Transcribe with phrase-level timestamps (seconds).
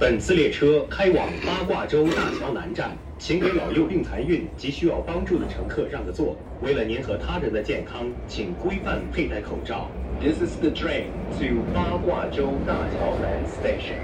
[0.00, 6.36] 本次列车开往八卦洲大桥南站，请给老幼病残孕及需要帮助的乘客让个座。
[6.62, 9.90] 为了您和他人的健康，请规范佩戴口罩。
[10.20, 11.06] This is the train
[11.40, 13.98] to 八卦洲大桥南 station.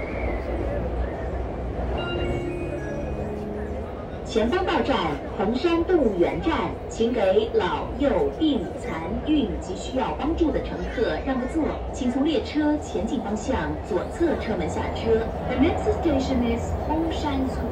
[4.35, 4.97] 前方到站
[5.37, 11.63] 红山动物园站，请给老幼病残孕及需要帮助的乘客让个座。
[11.93, 15.25] 请从列车前进方向左侧车门下车。
[15.47, 17.65] The next station is 红山村。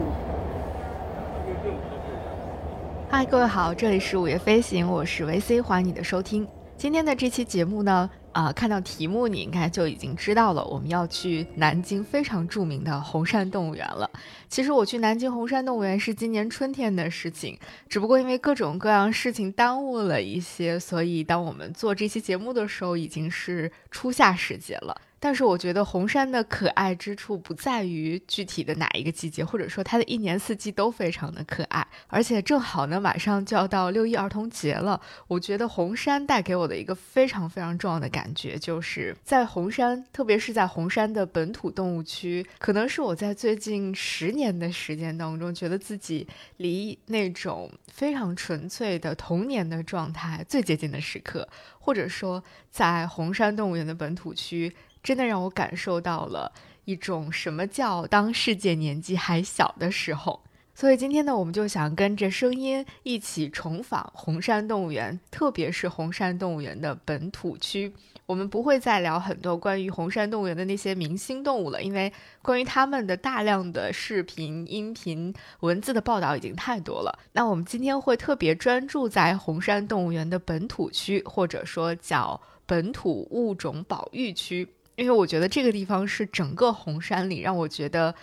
[3.10, 6.48] 嗨，各位好，这里是午夜飞行，我是维 C，欢迎你的收听。
[6.78, 8.10] 今天的这期节目呢？
[8.34, 14.10] 啊，看到题目你应该就已经知道了，我们要去南京非常著名的红山动物园了。
[14.50, 25.00] 其实我去南京红山动物园是今年春天的事情，只不过因为各种各样事情耽误了一些，所以当我们做这期节目的时候，已经是初夏时节了。
[25.24, 35.00] 但是我觉得红山的可爱之处不在于具体的哪一个季节，或者说它的一年四季都非常的可爱，而且正好呢，马上就要到六一儿童节了。
[35.30, 46.28] 我觉得红山带给我的一个非常非常重要的感觉，就是在红山，特别是在红山的本土动物区，可能是我在最近十年的时间当中，觉得自己
[46.58, 51.48] 离那种非常纯粹的童年的状态最接近的时刻，
[51.80, 54.76] 或者说在红山动物园的本土区。
[55.04, 56.52] 真的让我感受到了
[56.86, 60.40] 一种什么叫当世界年纪还小的时候。
[60.76, 67.94] 所以今天呢，我们就想跟着声音一起重访红山动物园，特别是红山动物园的本土区。
[68.26, 77.20] 我们不会再聊很多关于红山动物园的那些明星动物了，因为关于他们的大量的视频、音频、文字的报道已经太多了。
[77.34, 84.68] 那我们今天会特别专注在红山动物园的本土区，或者说叫本土物种保育区。
[84.96, 88.14] 因为我觉得这个地方是整个红山里让我觉得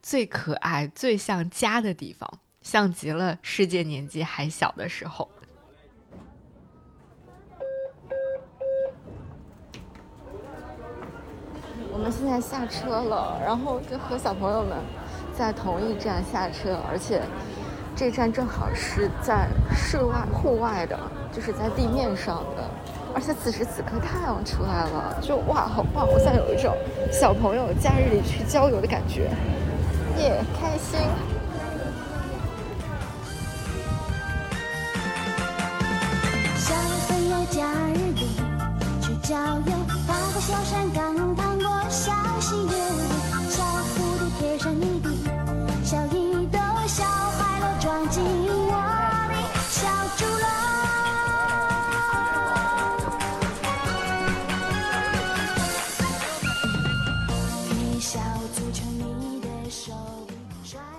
[0.00, 2.30] 最可爱、最像家的地方，
[2.62, 5.28] 像极了世界年纪还小的时候。
[11.92, 14.78] 我们现在下车了，然后就和小朋友们
[15.36, 17.20] 在同一站下车，而且
[17.94, 20.98] 这站正好是在室外、户外的，
[21.32, 22.70] 就是在地面上的。
[23.12, 26.06] 而且此时此刻太阳出来了，就哇，好棒！
[26.06, 26.74] 好像有一种
[27.12, 29.30] 小朋友假日里去郊游的感觉，
[30.18, 31.00] 耶，开心！
[36.56, 36.74] 小
[37.08, 38.36] 朋友假日里
[39.02, 39.72] 去郊游，
[40.06, 42.76] 爬过小山岗，趟过小溪流，
[43.48, 44.99] 小蝴蝶贴上你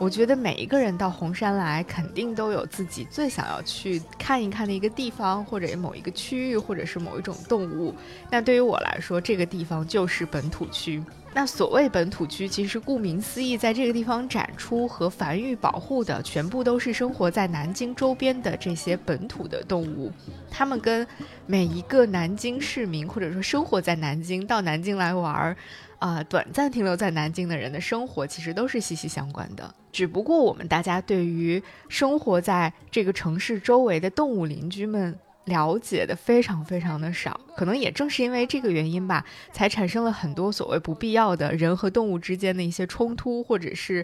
[0.01, 7.93] 我觉得每一个人到红山来，肯定都有自己最想要去看一看的一个地方，或者某一个区域，或者是某一种动物。
[8.31, 11.03] 那对于我来说，这个地方就是本土区。
[11.35, 20.11] 那所谓本土区，其实顾名思义，在这个地方展出和繁育保护的，全部都是生活在南京周边的这些本土的动物。
[20.49, 21.07] 他们跟
[21.45, 25.55] 每一个南京市民，或者说生活在南京、到南京来玩儿。
[26.01, 44.03] 啊，短暂停留在南京的人的生活其实都是息息相关的，只不过我们大家对于生活在这个城市周围的动物邻居们了解的非常非常的少，可能也正是因为这个原因吧，才产生了很多所谓不必要的人和动物之间的一些冲突，或者是。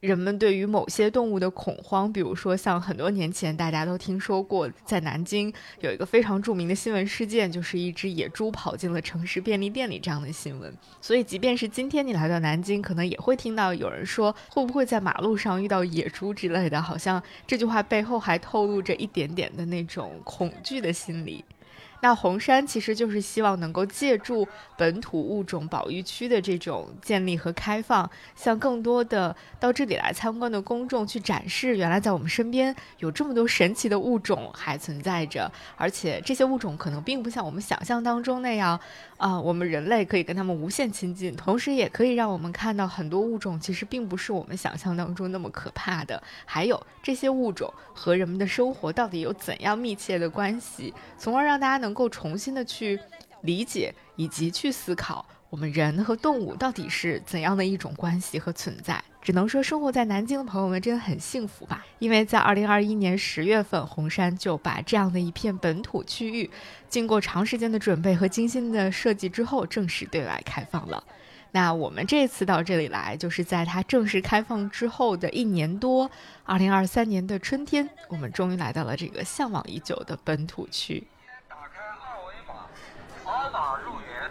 [0.00, 10.72] 人们对于某些动物的恐慌，比如说像很多年前大家都听说过，在南京有一个非常著名的新闻事件，就是一只野猪跑进了城市便利店里这样的新闻。
[11.00, 21.44] 所以，即便是今天你来到南京，可能也会听到有人说会不会在马路上遇到野猪之类的，好像这句话背后还透露着一点点的那种恐惧的心理。
[22.06, 24.46] 那红山其实就是希望能够借助
[24.76, 38.78] 本土物种保育区的这种建立和开放，向更多的到这里来参观的公众去展示，原来在我们身边有这么多神奇的物种还存在着，而且这些物种可能并不像我们想象当中那样，
[39.16, 51.96] 啊，我们人类可以跟他们无限亲近，同时也可以让我们看到很多物种其实并不是我们想象当中那么可怕的，还有这些物种和人们的生活到底有怎样密切的关系，从而让大家能。
[51.96, 53.00] 够重新的去
[53.40, 55.24] 理解以及去思考，
[55.56, 59.02] 我们人和动物到底是怎样的一种关系和存在。
[59.22, 61.82] 只能说，生活在南京的朋友们真的很幸福吧？
[61.98, 66.50] 因为在二零二一年十月份，红山就把这样的一片本土区域，
[66.90, 71.02] 经过长时间的准备和精心的设计之后，正式对外开放了。
[71.52, 76.10] 那我们这次到这里来，就是在它正式开放之后的一年多，
[76.44, 81.06] 二零二三年的春天，我们终于来到了这个向往已久的本土区。
[81.48, 82.68] 打开二维码，
[83.24, 84.30] 扫码入园。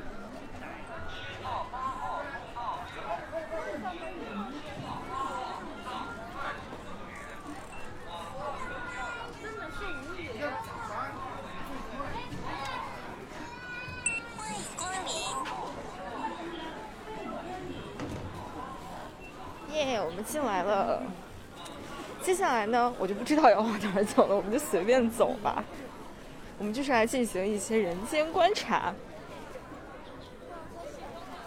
[19.74, 21.02] 耶，我们进来了。
[22.22, 25.64] 接下来呢，我就不知道要往哪儿走了，我们就随便走吧。
[26.58, 28.94] 我们就是来进行一些人间观察。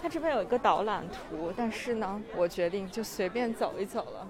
[0.00, 4.26] 它这边有一个导览图，但是呢，我决定就随便走一走了。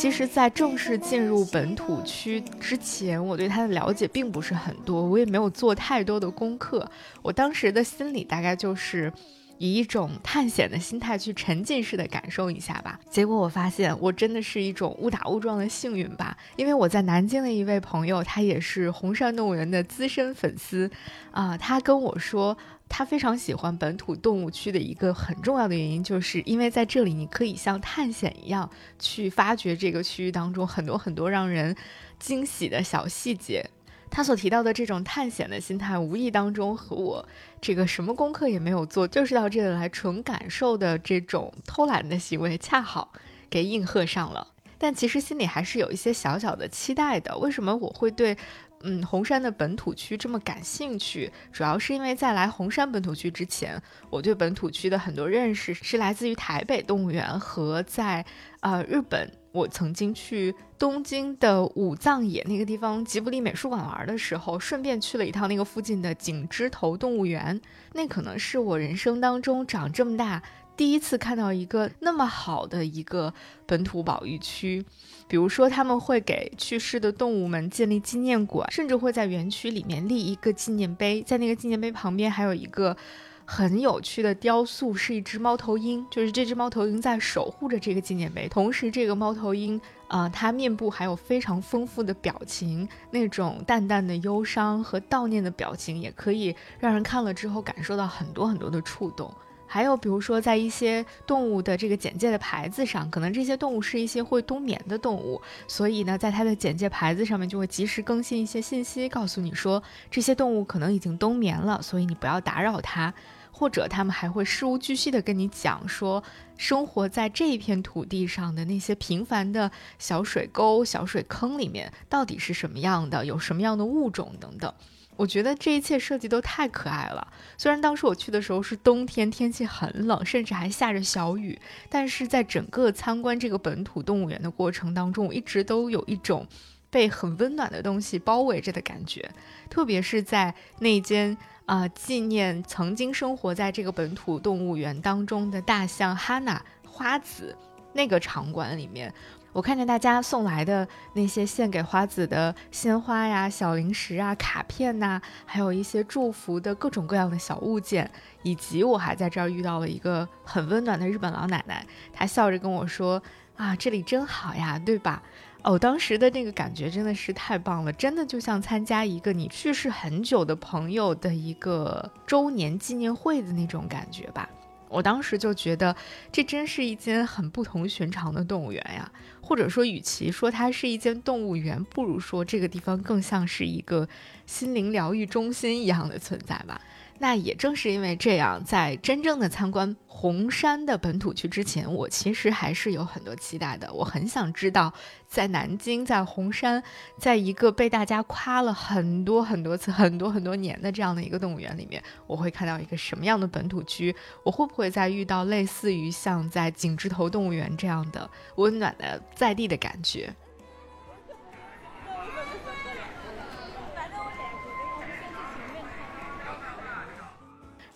[0.00, 6.90] 其实，在正式进入本土区之前，我对它的了解并不是很多，我也没有做太多的功课。
[7.20, 9.12] 我当时的心里大概就是
[9.58, 12.98] 以一种探险的心态去沉浸式的感受一下吧。
[13.10, 20.90] 结果我发现，我真的是一种误打误撞的幸运吧，因为我在南京的一位朋友，他也是红山动物园的资深粉丝，
[21.30, 22.56] 啊，他跟我说。
[22.92, 31.74] 他非常喜欢本土动物区的一个很重要的原因，就是因为在这里你可以像探险一样去发掘这个区域当中很多很多让人
[32.18, 33.64] 惊喜的小细节。
[34.10, 37.24] 他所提到的这种探险的心态，无意当中和我
[37.60, 43.12] 这个什么功课也没有做，就是到这里来纯感受的这种偷懒的行为，恰好
[43.48, 44.48] 给应和上了。
[44.78, 47.38] 但其实心里还是有一些小小的期待的。
[47.38, 48.36] 为什么我会对？
[48.82, 58.24] 嗯，红山的本土区这么感兴趣，主要是因为在来红山本土区之前，我对本土区的很多认识是来自于台北动物园和在
[58.60, 67.60] 呃日本，我曾经去东京的武藏野那个地方吉卜力美术馆玩的时候，顺便去了一趟那个附近的景之头动物园，
[67.92, 70.42] 那可能是我人生当中长这么大。
[70.80, 73.34] 第一次看到一个那么好的一个
[73.66, 74.82] 本土保育区，
[75.28, 82.96] 比如说他们会给去世的动物们建立纪念馆，甚至会在园区里面立一个纪念碑，在那个纪念碑旁边还有一个
[83.44, 89.78] 很有趣的雕塑，是一只猫头鹰，就是这只猫头鹰在守护着这个纪念碑，同时这个猫头鹰
[90.08, 99.30] 啊，它面部还有非常丰富的表情，那种淡淡的忧伤和悼念的表情，也可以让人看了之后感受到很多很多的触动。
[99.72, 109.80] 还有，比如说，在一些动物的这个简介的牌子上，可能这些动物是一些会冬眠的动物，所以呢，在它的简介牌子上面就会及时更新一些信息，告诉你说
[110.10, 113.14] 这些动物可能已经冬眠了，所以你不要打扰它。
[113.52, 116.22] 或者他们还会事无巨细的跟你讲说，
[116.56, 124.72] 生活在这一片土地上的那些平凡的小水沟、小水坑里面到底是什么样的，有什么样的物种等等。
[125.20, 127.28] 我觉得这一切设计都太可爱了。
[127.58, 136.46] 虽然当时我去的时候是冬天，天气很冷，甚至还下着小雨，但是在整个参观这个本土动物园的过程当中，我一直都有一种
[136.88, 139.30] 被很温暖的东西包围着的感觉。
[139.68, 147.54] 特别是在那间啊纪念曾经生活在这个本土动物园当中的大象哈娜花子
[147.92, 149.12] 那个场馆里面。
[149.52, 158.08] 我看见大家送来的那些献给花子的鲜花呀、小零食啊、卡片呐，还有一些祝福的各种各样的小物件，
[158.42, 163.20] 以及我还在这儿遇到了一个很温暖的日本老奶奶，她笑着跟我说
[163.56, 165.22] ：“啊，这里真好呀，对吧？”
[165.62, 174.48] 哦，当时的那个感觉真的是太棒了，真的就像参加一个你去世很久的朋友的一个周年纪念会的那种感觉吧。
[174.88, 175.94] 我当时就觉得，
[176.32, 179.12] 这真是一间很不同寻常的动物园呀。
[179.50, 184.08] 或者说，与其说它是一间动物园，不如说这个地方更像是一个
[184.46, 186.80] 心灵疗愈中心一样的存在吧。
[187.22, 193.92] 那也正是因为这样，在真正的参观红山的本土区之前，我其实还是有很多期待的。
[193.92, 194.90] 我很想知道，
[195.28, 196.82] 在南京，在红山，
[197.18, 204.16] 在一个被大家夸了很多很多次、很多很多年的这样的一个动物园里面，我会看到一个什么样的本土区？
[204.42, 210.34] 我会不会再遇到类似于像在景之头动物园这样的温暖的在地的感觉？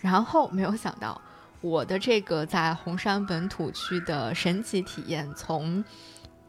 [0.05, 1.19] 然后没有想到，
[1.63, 5.83] 我的这个在红山本土区的神奇体验，从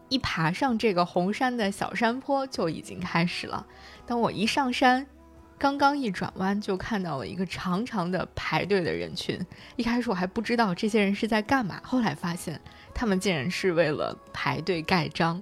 [0.10, 3.66] 一爬上这个红山的小山坡就已经开始了。
[4.06, 5.08] 当我一上山，
[5.58, 9.40] 刚刚一转弯，就看到了一个长长的排队的人群。
[9.78, 12.60] 一开始我还不知道这些人是在干嘛，后来发现
[12.94, 15.42] 他们竟然是为了排队盖章。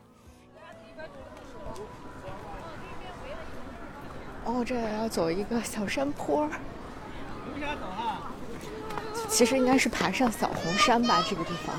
[4.45, 6.47] 哦，哦，这要走一个小山坡。
[9.29, 11.75] 其实应该是爬上小红山吧，这个地方。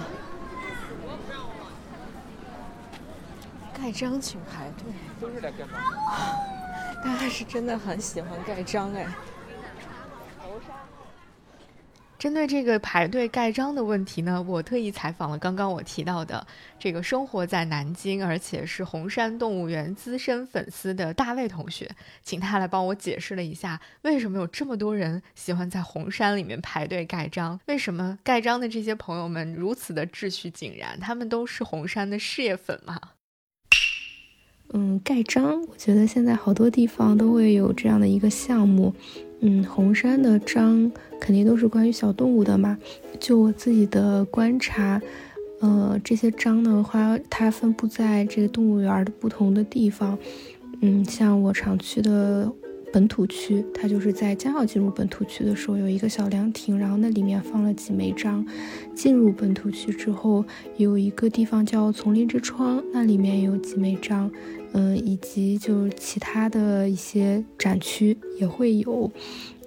[3.78, 5.68] 盖章请排队，都是来盖章。
[7.04, 9.06] 大家是真的很喜欢盖章哎。
[12.24, 16.46] 针对这个排队盖章的问题呢，我特意采访了刚刚我提到的
[16.78, 21.86] 这个生活在南京，而且是红山动物园资深粉丝的大卫同学，
[22.22, 27.60] 请他来帮我解释了一下，为什么有这么多人喜欢在红山里面排队盖章？
[27.66, 30.98] 为什么盖章的这些朋友们如此的秩序井然？
[30.98, 32.98] 他们都是红山的事业粉吗？
[34.72, 38.94] 嗯，盖章，我觉得现在好多地方都会有这样的一个项目。
[39.46, 42.78] 嗯，红山的章肯定都是关于小动物的嘛。
[43.20, 44.98] 就我自己的观察，
[45.60, 50.18] 呃，这些章的话，它分布在这个动物园的不同的地方。
[50.80, 52.50] 嗯，像我常去的
[52.90, 58.42] 本土区，它就是在将要进入本土区的时候有一个小凉亭，然后那里面放了几枚章。
[58.94, 60.42] 进入本土区之后，
[60.78, 64.30] 有一个地方叫丛林之窗，那里面有几枚章。
[64.76, 69.10] 嗯，以及就其他的一些展区也会有，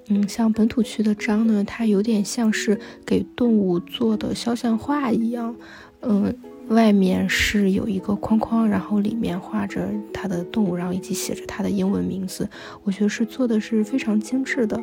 [0.10, 5.56] 嗯，像本土区的章呢，它有点像是给动物做的肖像画一样，
[6.02, 6.36] 嗯，
[6.68, 12.50] 外面是有一个框框，然后里面画着它的动物，然后以及写着它的英文名字，
[12.84, 14.78] 我觉得是做的是非常精致的。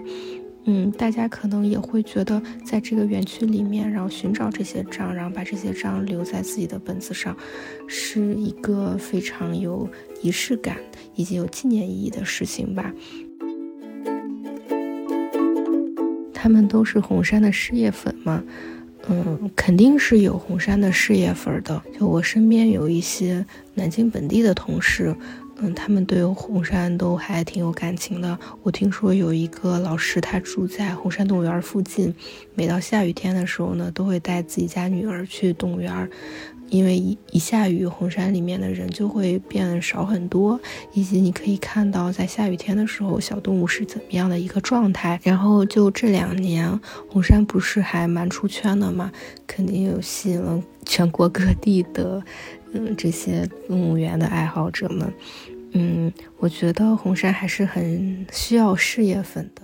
[0.66, 7.36] 嗯，大家可能也会觉得，在这个园区里面，然后寻找这些章，然后把这些章留在自己的本子上，
[7.86, 9.86] 是一个非常有
[10.22, 10.78] 仪式感
[11.14, 12.92] 以及有纪念意义的事情吧。
[16.32, 18.42] 他们都是红山的事业粉嘛，
[19.08, 21.82] 嗯，肯定是有红山的事业粉的。
[21.98, 23.44] 就我身边有一些
[23.74, 25.14] 南京本地的同事。
[25.60, 28.36] 嗯，他们对红山都还挺有感情的。
[28.62, 32.12] 我听说有一个老师，他住在红山动物园附近，
[32.54, 36.10] 每到下雨天的时候呢，都会带自己家女儿去动物园，
[36.70, 40.58] 因为一一下雨，红山里面的人就会变少很多，
[40.92, 45.20] 以及你可以看到在下雨天的时候，小动物是怎么样的一个状态。
[45.22, 49.12] 然后就这两年，红山不是还蛮出圈的嘛，
[49.46, 52.20] 肯定有吸引了全国各地的。
[52.74, 55.14] 嗯，这些动物园的爱好者们，
[55.72, 59.62] 嗯，我觉得红山还是很需要事业粉的。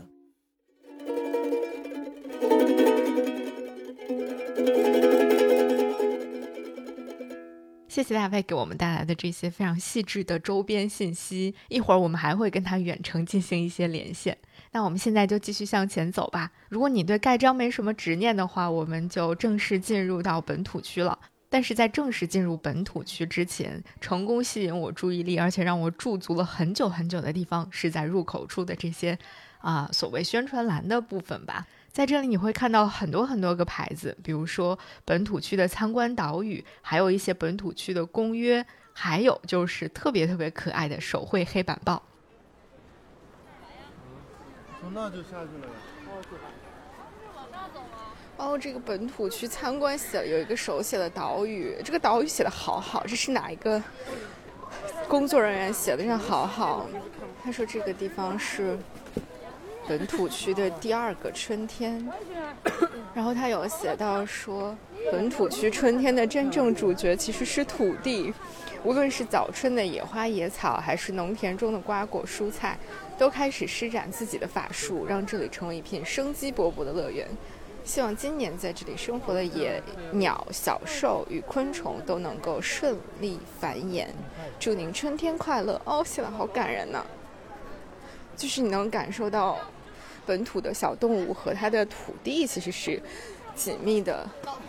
[7.89, 11.55] 谢谢大卫给我们带来的这些非常细致的周边信息。
[11.69, 14.39] 一会儿我们还会跟他远程进行一些连线。
[14.71, 16.51] 那我们现在就继续向前走吧。
[16.69, 21.19] 如果你对盖章没什么执念的话，我们就正式进入到本土区了。
[21.51, 29.19] 但是在正式进入本土区之前，成功吸引我注意力，而且让我驻足了很久很久的地方，是在入口处的这些
[29.59, 31.67] 啊所谓宣传栏的部分吧。
[31.91, 42.01] 在这里你会看到很多很多个牌子，比如说本土区的参观导语，还有一些本土区的公约，还有就是特别特别可爱的手绘黑板报。
[44.81, 45.69] 从那就下去了。
[48.41, 53.81] 哦，这个本土区参观写有一个手写的岛屿，这个岛屿写的好好，这是哪一个
[55.07, 56.03] 工作人员写的？
[56.03, 56.87] 真好好。
[57.45, 58.79] 他说这个地方是
[59.87, 62.11] 本土区的第二个春天，
[63.13, 64.75] 然后他有写到说，
[65.13, 68.33] 本土区春天的真正主角其实是土地，
[68.83, 72.79] 无论是早春的野花野草，还是农田中的瓜果蔬菜，
[73.19, 77.29] 都开始施展自己的法术，让这里成为一片生机勃勃的乐园。
[77.85, 79.83] 希望今年在这里生活的野
[80.13, 84.07] 鸟、小兽与昆虫都能够顺利繁衍。
[84.59, 85.81] 祝您春天快乐！
[85.85, 87.05] 哦，写的好感人呢。
[88.37, 89.59] 就是你能感受到
[90.25, 93.03] 本土的小动物和它的土地其实是
[93.55, 94.27] 紧密的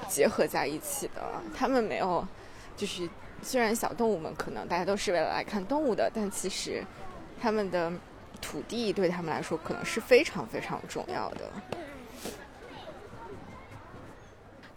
[0.09, 1.21] 结合在一起的。
[1.55, 2.27] 他们没有，
[2.75, 3.07] 就是
[3.41, 6.83] 虽然小动物们可能大家都是为了来看动物的，但其实
[7.39, 7.91] 他们的
[8.41, 11.41] 土地对他们来说可能是非常非常重要的。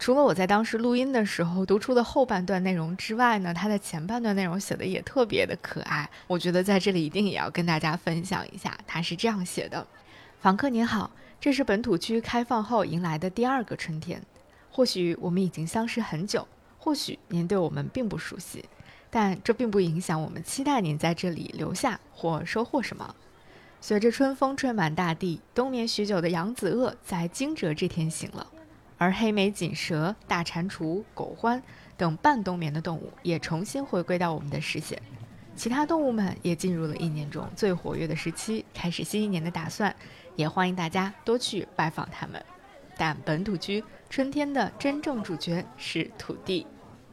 [0.04, 6.06] 除了我在当时录音的时候读出的后半段内容之外呢，它的前半段内容写的也特别的可爱。
[6.26, 9.86] 我觉得在这里一定也要跟大家分享一下，它是这样写的：
[10.42, 14.20] 房客您好，这是本土区开放后迎来的第二个春天。
[14.70, 16.46] 或许我们已经相识很久，
[16.78, 18.62] 或许您对我们并不熟悉，
[19.08, 23.14] 但这并不影响我们期待您在这里留下或收获什么。
[23.80, 28.46] 随着春风吹满大地，冬眠许久的扬子鳄在惊蛰这天醒了。
[29.04, 31.60] 而黑眉锦蛇、大蟾蜍、狗獾
[31.94, 34.98] 等半冬眠的动物也重新回归到我们的视线。
[35.54, 39.94] 其他动物们也进入了一年中最活跃的时期，开始新一年的打算。
[40.36, 42.42] 也欢迎大家多去拜访他们。
[42.96, 46.66] 但本土区春天的真正主角是土地。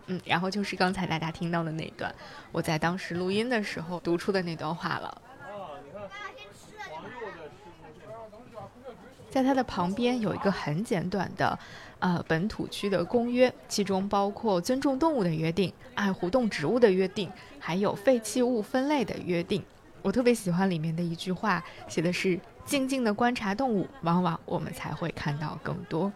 [0.05, 2.15] 嗯，然后就是刚才大家听到的那一段，
[2.53, 5.20] 我在当时录音的时候读出的那段话了。
[9.31, 11.57] 在它的旁边有一个很简短的，
[11.99, 19.63] 呃，本土区的公约，其中包括尊重动物的约定、爱护动植物的约定，还有废弃物分类的约定。
[20.01, 26.11] 我特别喜欢里面的一句话，写的是：“静静的观察动物，往往我们才会看到更多。”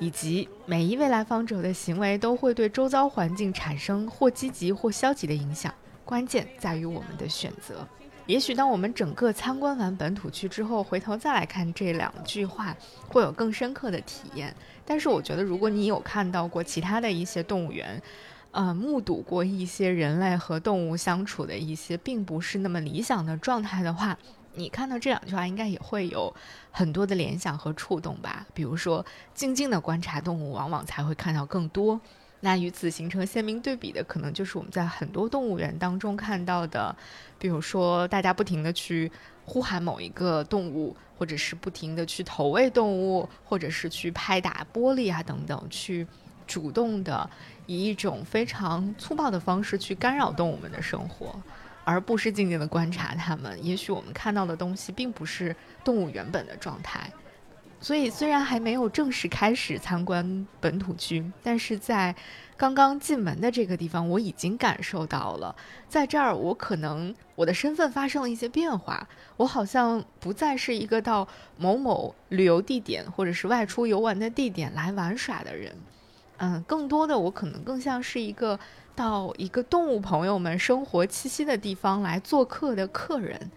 [0.00, 5.72] 以及每一位来访者的行为都会对周遭环境产生或积极或消极的影响，
[6.04, 7.86] 关键在于我们的选择。
[8.28, 12.76] 也许当我们整个参观完本土区之后，回头再来看这两句话，
[13.08, 14.54] 会有更深刻的体验。
[14.84, 18.02] 但是我觉得，如果你有看到过其他的一些动物园，
[18.50, 24.18] 呃，目睹过一些人类和动物相处的一些并不是那么理想的状态的话，
[24.56, 26.34] 你看到这两句话，应该也会有
[26.70, 28.46] 很多的联想和触动吧。
[28.52, 31.98] 比如说，静静的观察动物，往往才会看到更多。
[32.40, 36.94] 那与此形成鲜明对比的，可能就是我们在很多动物园当中看到的，
[37.38, 39.10] 比如说大家不停的去
[39.44, 46.06] 呼喊某一个动物，或者是不停的去投喂动物，或者是去拍打玻璃啊等等，去
[46.46, 47.28] 主动的
[47.66, 51.34] 以一种非常粗暴的方式去干扰动物们的生活，
[51.82, 53.58] 而不是静静的观察它们。
[53.64, 57.10] 也许我们看到的东西并不是动物原本的状态。
[57.80, 62.14] 所以，虽然还没有正式开始参观本土区，但是在
[62.56, 65.54] 刚刚进门的这个地方，我已经感受到了，
[65.88, 75.72] 在这儿我可能我的身份发生了一些变化，我好像不再是一个到某某旅游地点或者是外出游玩的地点来玩耍的人，
[76.38, 78.58] 嗯，更多的我可能更像是一个
[78.96, 83.52] 到一个动物朋友们生活栖息的地方来做客的客人，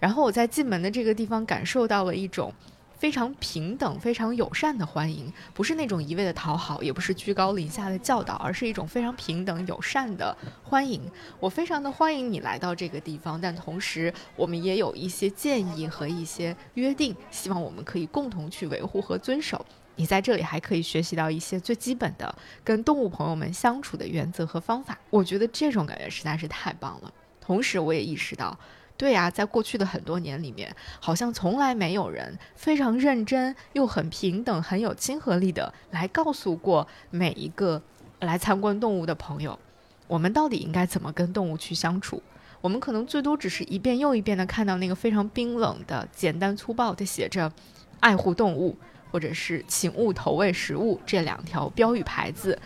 [0.00, 2.54] 然后我在进门的这个地方感受到了一种。
[2.98, 11.00] 非常平等、非常友善的欢迎，不是那种一味的讨好，也不是居高临下的教导，而是一种非常平等、友善的欢迎。
[11.38, 19.64] 我非常的欢迎你来到这个地方，但同时我们也有一些建议和一些约定，希望我们可以共同去维护和遵守。
[19.96, 24.98] 你在这里还可以学习到一些最基本的跟动物朋友们相处的原则和方法。
[25.10, 27.12] 我觉得这种感觉实在是太棒了。
[27.40, 28.58] 同时，我也意识到。
[28.96, 37.82] 对呀，在过去的很多年里面，好像从来没有人非常认真又很平等、很有亲和力的来告诉过每一个
[38.20, 39.58] 来参观动物的朋友，
[40.06, 42.22] 我们到底应该怎么跟动物去相处。
[42.62, 47.52] 我们可能最多只是一遍又一遍的看到那个非常冰冷的、简单粗暴的写着
[48.00, 48.76] “爱护动物”
[49.12, 52.58] 或者是“请勿投喂食物”这两条标语牌子。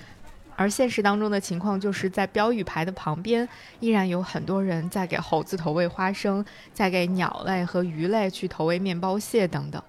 [0.61, 6.44] 而现实当中的情况，就是在标语牌的旁边，依然有很多人在给猴子投喂花生，
[6.75, 9.83] 在给鸟类和鱼类去投喂面包屑等等。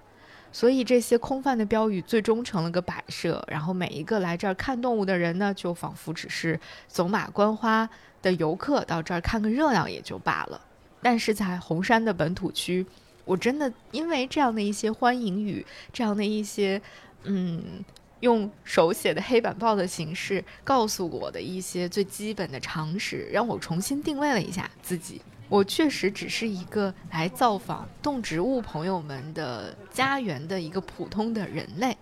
[0.50, 6.58] 所以这些空泛的标语最终成了个摆设，然后每一个来这儿看动物的人呢，就仿佛只是
[6.88, 7.86] 走马观花
[8.22, 10.58] 的游客，到这儿看个热闹也就罢了。
[11.02, 12.86] 但是在红山的本土区，
[13.26, 16.80] 我真的因为这样的一些欢迎语，这样的一些，
[17.24, 17.84] 嗯。
[18.22, 25.20] 用手写的黑板报的形式告诉我的一些最基本的常识，让我重新定位了一下自己。
[25.48, 31.96] 我确实只是一个来造访动植物朋友们的家园的一个普通的人类，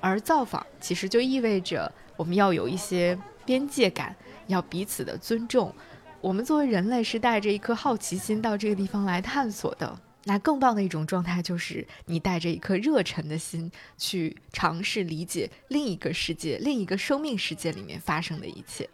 [0.00, 4.14] 而造访其实就意味着我们要有一些边界感，
[4.46, 5.74] 要彼此的尊重。
[6.20, 9.98] 我们作为人类是带着一颗好奇心到这个地方来探索的。
[10.26, 18.88] 那更棒的一种状态，就是你带着一颗热忱的心去尝试理解另一个世界、另一个生命世界里面发生的一切。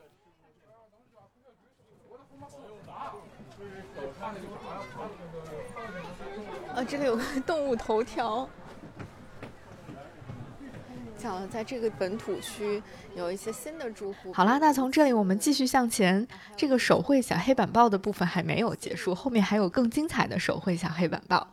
[6.75, 8.49] 啊，这里有个动物头条。
[11.21, 12.83] 讲了，在这个本土区
[13.15, 14.33] 有一些新的住户。
[14.33, 16.27] 好啦，那从这里我们继续向前。
[16.57, 21.47] 这个手绘小黑板报的部分还没有结束，后面还有更精彩的手绘小黑板报。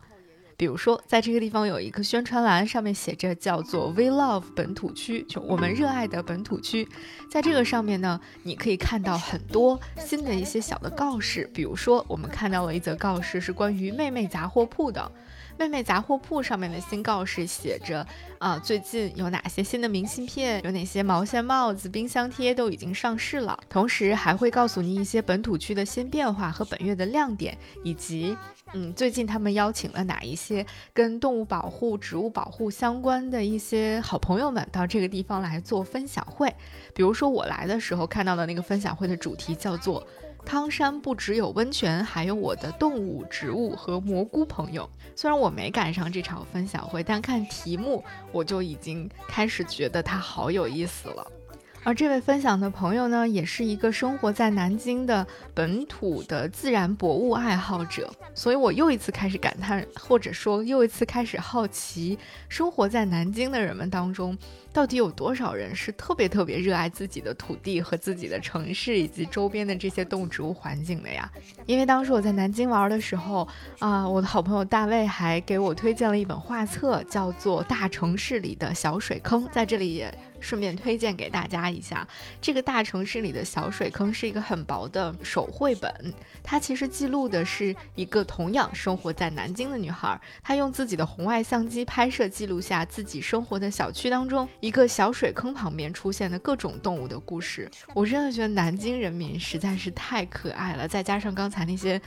[0.56, 6.88] 比如说，在这个地方有一个宣传栏，上面写着叫做 “We Love 本土区”，就我们热爱的本土区。
[7.30, 11.48] 在这个上面呢，你可以看到很多新的一些小的告示。
[11.54, 15.12] 比如说，我们看到了一则告示，是关于妹妹杂货铺的。
[15.58, 18.06] 妹妹杂货铺上面的新告示写着：
[18.38, 23.58] 啊，最近有哪些新的明信片，有哪些毛线帽子、冰箱贴都已经上市了。
[23.68, 28.36] 同时还会告诉你一些本土区的新变化和本月的亮点，以及
[28.72, 36.48] 嗯，最近他们邀请了哪一些跟动物保护、植物保护相关的一些好朋友们到这个地方来做分享会。
[36.94, 40.06] 比如说我来的时候看到的那个分享会的主题叫做。
[40.48, 44.88] 汤山不只有温泉，还有我的动物、植物和蘑菇朋友。
[45.14, 51.30] 虽然我没赶上这场分享会，但看题目我就已经开始觉得它好有意思了。
[51.88, 64.36] 而这位分享的朋友呢，也是一个生活在南京的本土的自然博物爱好者，所以我又一次开始感叹，或者说又一次开始好奇，生活在南京的人们当中。
[64.70, 71.28] 到底有多少人是特别特别热爱自己的土地和自己的城市以及周边的这些动植物环境的呀？
[71.64, 73.48] 因为当时我在南京玩的时候
[73.78, 80.14] 啊，我的好朋友大卫还给我推荐了一本画册，叫做《大城市里的小水坑》，在这里也。
[80.40, 82.06] 顺便推荐给大家一下，
[82.40, 85.92] 这个大城市里的小水坑是一个很薄的手绘本，
[86.42, 97.70] 它其实记录的是一个同样生活在南京的女孩，她用自己的红外相机拍摄记录下自己生活的小区当中一个小水坑旁边出现的各种动物的故事。
[97.94, 102.00] 我真的觉得南京人民实在是太可爱了，再加上刚才那些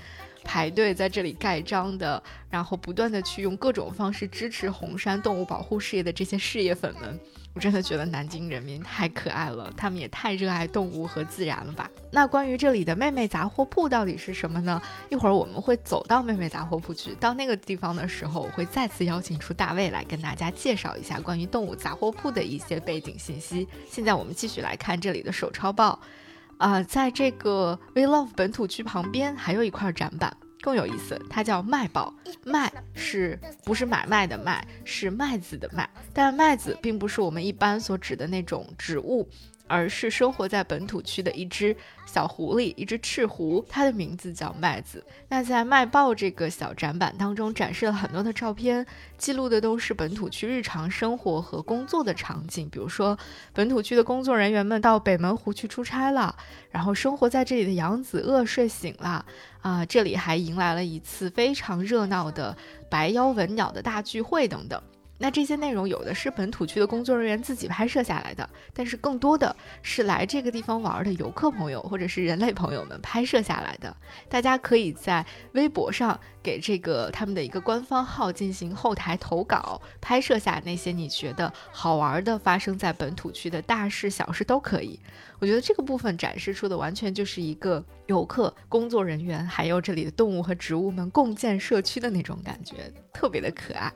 [0.44, 7.20] 排队在这里盖章的，然后不断的去用各种方式支持红山动物保护事业的这些事业粉们。
[7.54, 11.90] 我真的觉得南京人民太可爱了，他们也太热爱动物和自然了吧？
[12.12, 14.82] 那关于这里的妹妹杂货铺到底是什么呢？
[15.10, 23.68] 一会儿我们会走到妹妹杂货铺去，到那个地方的时候，我会再次邀请出大卫来跟大家介绍一下关于动物杂货铺的一些背景信息。
[23.86, 26.00] 现在我们继续来看这里的手抄报，
[26.58, 30.36] 啊，在这个 We Love 本土区旁边还有一块展板。
[30.62, 32.14] 更有意思，它叫麦宝，
[32.46, 39.28] 麦是不是买卖的麦，是麦子的麦，但麦子并不是我们一般所指的那种植物。
[39.72, 41.74] 而是生活在本土区的一只
[42.06, 45.02] 小狐狸，一只赤狐，它的名字叫麦子。
[45.30, 48.86] 那在麦报这个小展板当中，展示了很多的照片，
[49.18, 52.68] 记录的都是本土区日常生活和工作的场景。
[52.70, 53.18] 比如说，
[53.54, 56.36] 本土区的工作人员们到北门湖去出差了，
[56.70, 59.26] 然后生活在这里的杨子鳄睡醒了，
[59.62, 62.58] 啊，这里还迎来了一次非常热闹的
[62.90, 64.82] 白腰文鸟的大聚会等等。
[65.22, 73.96] 那这些内容有的是本土区的工作人员自己拍摄下来的，但是更多的是来这个地方玩的游客朋友或者是人类朋友们拍摄下来的。
[74.28, 85.00] 大家可以在微博上给这个他们的一个官方号进行后台投稿，拍摄下那些你觉得好玩的发生在本土区的大事小事都可以。
[85.38, 93.92] 我觉得这个部分展示出的完全就是一个游客、工作人员还有这里的动物和植物们共建社区的那种感觉，特别的可爱。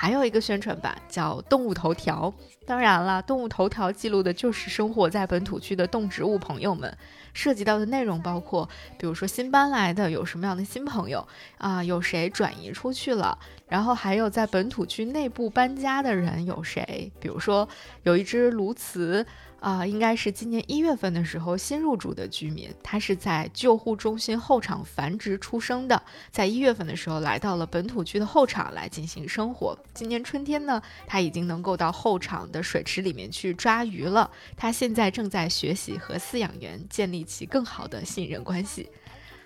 [0.00, 2.32] 还有一个宣传版叫《动物头条》，
[2.64, 6.96] 当然了，《动物头条》记录的就是生活在本土区的动植物朋友们，
[7.34, 17.68] 涉及到的内容包括，比如说新搬来的有什么样的新朋友啊，有谁转移出去了，然后还有在本土区内部搬家的人有谁，比如说
[18.04, 19.26] 有一只鸬鹚。
[19.60, 29.76] 啊，应该是今年一月份的时候新入住的居民，他是在救护中心后场繁殖出生的，在一月份的时候来到了本土区的后场来进行生活。
[29.92, 34.30] 今年春天呢，他已经能够到后场的水池里面去抓鱼了。
[34.56, 38.88] 他现在正在学习和饲养员建立起更好的信任关系。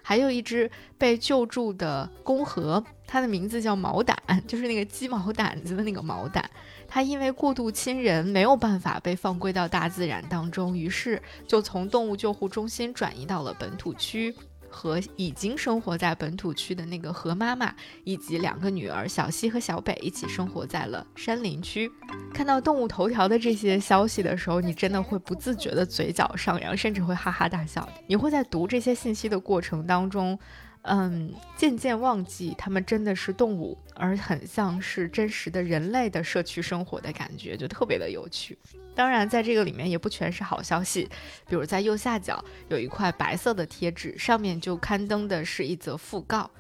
[0.05, 6.51] 还有一只被救助的公河，它的名字叫毛胆， 就是那个鸡毛掸子的那个毛胆。
[6.95, 14.35] 它因为过度亲人，没有办法被放归到大自然当中，于是就从动物救护中心转移到了本土区，
[14.69, 17.75] 和已经生活在本土区的那个河妈妈
[18.05, 21.91] 以及两个女儿小西和小北一起生活在了山林区。
[22.35, 27.89] 看到动物头条的这些消息的时候，你真的会不自觉的嘴角上扬，甚至会哈哈大笑。
[28.07, 30.39] 你会在读这些信息的过程当中。
[30.83, 38.59] 嗯，渐渐忘记他们真的是动物，而很像是真实的人类的社区生活的感觉，就特别的有趣。
[38.95, 41.09] 当然，在这个里面也不全是好消息，
[41.49, 46.51] 比如在右下角有一块白色的贴纸，上面就刊登的是一则讣告。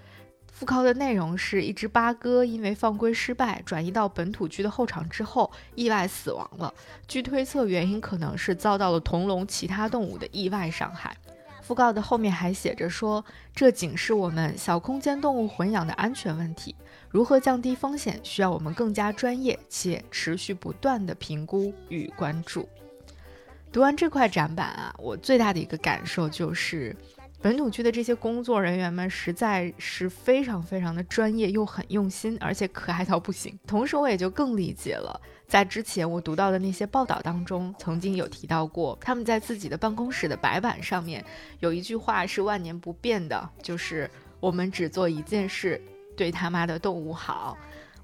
[0.59, 6.73] 讣告的内容是一只八哥因为放归失败，转移到本土区的后场之后意外死亡了。
[7.09, 11.17] 据推测，原因可能是遭到了同笼其他动物的意外伤害。
[11.67, 16.75] 讣告的后面还写着说：“这仅是我们小空间动物混养的安全问题，
[17.09, 22.69] 如何降低风险，需要我们更加专业且持续不断的评估与关注。”
[23.73, 26.95] 读完这块展板啊，我最大的一个感受就是。
[27.43, 33.59] 本土区的这些工作人员们实在是非常非常的专业，又很用心，而且可爱到不行。
[33.67, 41.25] 同时，我也就更理解了，在之前我读到的那些报道当中，曾经有提到过，他们在自己的办公室的白板上面
[41.59, 45.83] 有一句话是万年不变的，就是“我们只做一件事，
[46.17, 47.59] 对他妈的动物好”。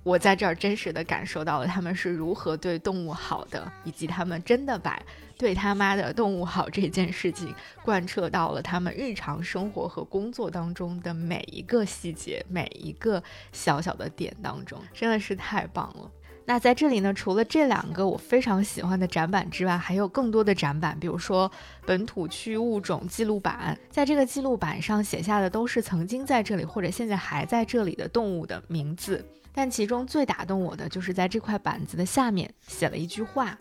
[0.08, 4.98] 我在这儿真实的感受到了他们是如何对动物好的，以及他们真的把
[5.36, 16.10] 对他妈的动物好这件事情贯彻到了他们日常生活和工作当中的每一个细节、每一个小小的点当中，真的是太棒了。
[16.46, 21.52] 那在这里呢，除了这两个我非常喜欢的展板之外，还有更多的展板，比如说
[21.84, 29.22] 本土区物种记录板，在这个记录板上写下的都是曾经在这里或者现在还在这里的动物的名字。
[29.58, 33.58] 但其中最打动我的就是在这块板子的下面写了一句话，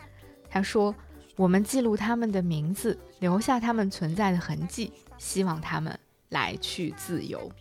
[0.48, 0.94] 他说
[1.36, 7.52] ：“我们记录他们的名字，留下他们存在的痕迹，希望他们来去自由。”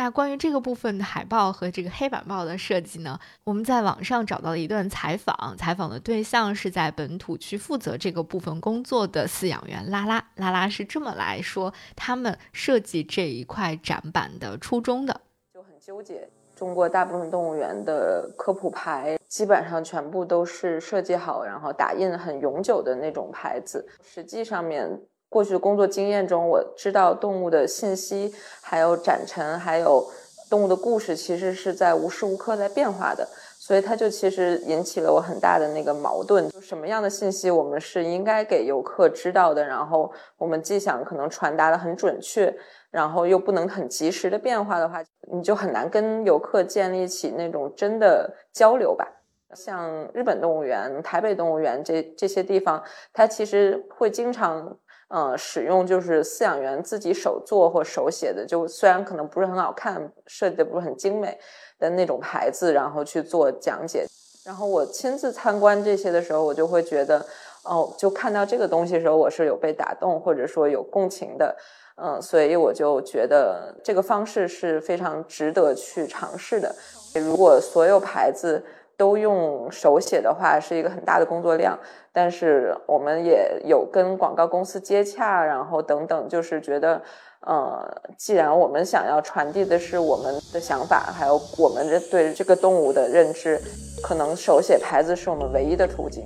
[0.00, 10.24] 那关于这个部分的海报和这个黑板报的设计呢，我们在网上找到了一段采访，采访的对象是在本土区负责这个部分工作的饲养员拉拉。
[10.36, 15.20] 拉拉是这么来说他们设计这一块展板的初衷的，
[15.52, 16.26] 就很纠结。
[16.56, 24.98] 中国大部分动物园的科普牌基本上全部都是设计好，然后打印很永久的那种牌子，实际上面。
[25.30, 30.04] 过去的工作经验中，我知道动物的信息，还有展陈，还有
[30.50, 33.26] 动物的故事，其实是在无时无刻在变化的。
[33.56, 39.64] 所以它就其实引起了我很大的那个矛盾：就什么样的信息我们是应该给游客知道的？
[39.64, 42.52] 然后我们既想可能传达的很准确，
[42.90, 45.00] 然后又不能很及时的变化的话，
[45.32, 49.06] 你就很难跟游客建立起那种真的交流吧。
[49.54, 54.76] 像日本动物园、台北动物园这这些地方，它其实会经常。
[55.10, 61.36] 呃，使用就是饲养员自己手做或手写的，就虽然可能不是很好看，设计的不是很精美
[61.80, 64.06] 的那种牌子，然后去做讲解。
[64.46, 67.26] 然后我亲自参观这些的时候，我就会觉得，
[67.64, 71.56] 哦，就看到这个东西的时候，我是有被打动，或者说有共情的。
[71.96, 76.72] 嗯，所以我就觉得这个方式是非常值得去尝试的。
[77.14, 78.64] 如果所有牌子。
[79.00, 81.78] 都用手写的话是一个很大的工作量，
[82.12, 87.00] 但是我们也有跟广告公司接洽，然后等等，就是觉得，
[87.46, 87.82] 呃，
[88.18, 93.58] 既然我们想要传递的是我们的想法，还有我们对这个动物的认知，
[94.02, 96.22] 可能手写牌子是我们唯一的途径。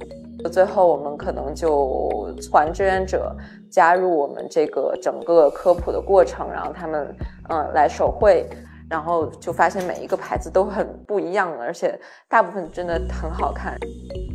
[0.51, 3.33] 最后，我们可能就传志愿者
[3.71, 7.15] 加入我们这个整个科普的过程，然后他们
[7.49, 8.45] 嗯来手绘。
[8.89, 13.77] 然后就发现每一个牌子都很不一样，而且大部分真的很好看。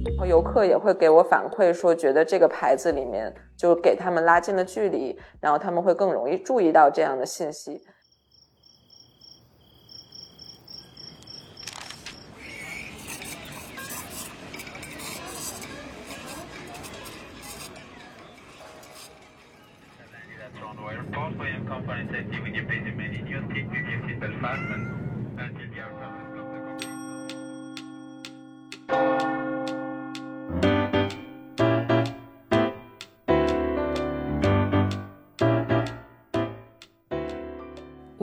[0.05, 7.79] 然后游客也会给我反馈说，觉得这个牌子里面就给他们拉近了距离，然后他们会更容易注意到这样的信息。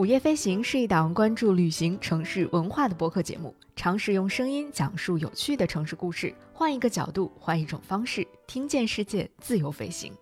[0.07, 10.13] 午夜飞行是一档关注旅行、城市文化的播客节目，尝试用声音讲述有趣的城市故事，换一个角度，换一种方式，听见世界，自由飞行。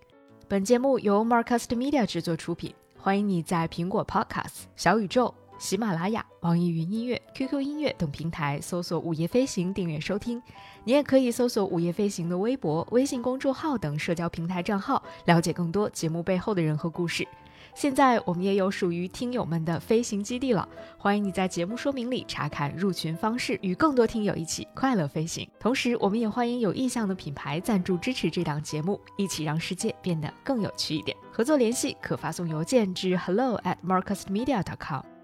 [0.48, 10.42] 本节目由 Marcast Media 制作出品，欢迎你在苹果 Podcast、小宇宙、喜马拉雅、网易云音乐、QQ 音乐等平台搜索“午夜飞行”订阅收听。
[10.84, 17.28] 你也可以搜索“午夜飞行”的微博、微信公众号等社交平台账号，了解更多节目背后的人和故事。
[17.76, 25.46] 现在我们也有属于听友们的飞行基地了，欢迎你在节目说明里查看入群方式，与更多听友一起快乐飞行。
[25.60, 31.16] 同时，我们也欢迎有意向的品牌赞助支持这档节目，一起让世界变得更有趣一点。
[31.32, 35.15] 合作联系可发送邮件至 hello at marcusmedia.com。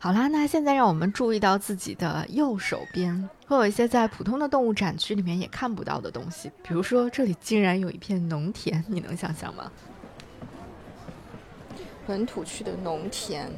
[0.00, 6.52] 好啦，那现在让我们注意到自己的右手边，会有一些在普通的动物展区里面也看不到的东西。
[6.62, 9.72] 比如说，这里竟然有一片农田，你能想象吗？
[12.06, 13.50] 本土区的农田，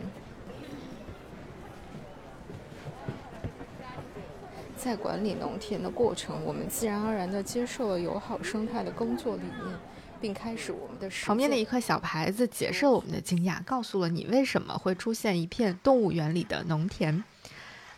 [4.74, 9.76] 在管理农田的过程，我们自然而然的接受了友好生态的工作理念。
[10.20, 17.24] 并开始我们的旁边的一块小牌子解释了我们的惊讶，告诉了你为什么会出现一片动物园里的农田。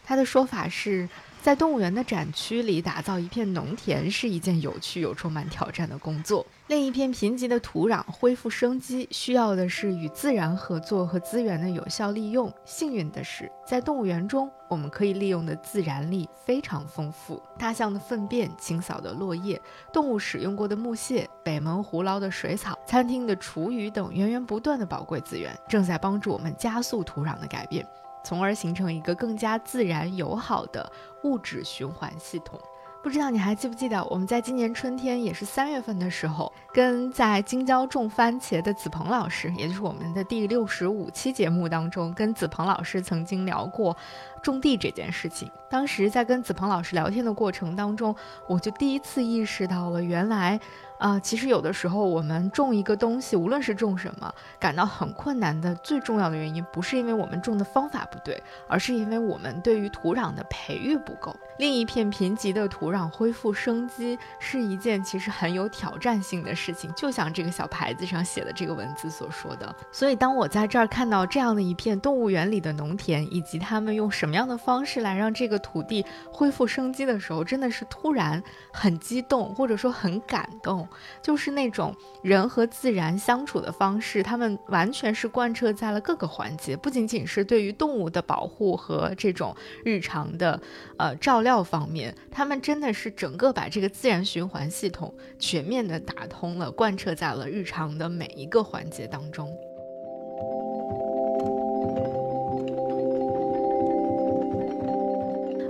[0.04, 1.08] 他的说法是。
[1.42, 6.46] 在动物园的展区里打造一片农田是一件有趣又充满挑战的工作。
[6.72, 12.50] 另一片贫瘠的土壤恢复生机，需要的是与自然合作和资源的有效利用。
[12.64, 19.60] 幸运的是，在动物园中，我们可以利用的自然力非常丰富：大象的粪便、清扫的落叶、
[19.92, 27.86] 动物使用过的木屑、北门湖捞的水草、餐厅的厨余等源源不断的宝贵资源，正在帮助我们加速土壤的改变。
[28.24, 30.90] 从而形成一个更加自然友好的
[31.24, 32.58] 物质循环系统。
[33.02, 43.96] 不知道你还记不记得，我们在今年春天，也是三月份的时候，跟在京郊种番茄的子鹏老师，也就是我们的第六十五期节目当中，跟子鹏老师曾经聊过
[44.40, 45.50] 种地这件事情。
[45.68, 48.14] 当时在跟子鹏老师聊天的过程当中，
[48.46, 50.60] 我就第一次意识到了，原来。
[50.98, 61.34] 啊，其实有的时候我们种一个东西，无论是种什么，感到很困难的最重要的原因，不是因为我们种的方法不对，而是因为我们对于土壤的培育不够。
[61.58, 69.74] 另一片贫瘠的土壤恢复生机，是一件其实很有挑战性的事情，就像这个小牌子上写的这个文字所说的。
[69.90, 80.88] 所以，当我在这儿看到这样的一片动物园里的农田，以及他们用什么样的方式来让这个土地恢复生机的时候，真的是突然很激动，或者说很感动。
[81.20, 90.60] 就是那种人和自然相处的方式，他们完全是贯彻在了各个环节，不仅仅是对于动物的保护和这种日常的
[90.96, 99.54] 呃照料方面，他们真的是整个把这个自然循环系统全面的打通了，贯彻在了日常的每一个环节当中。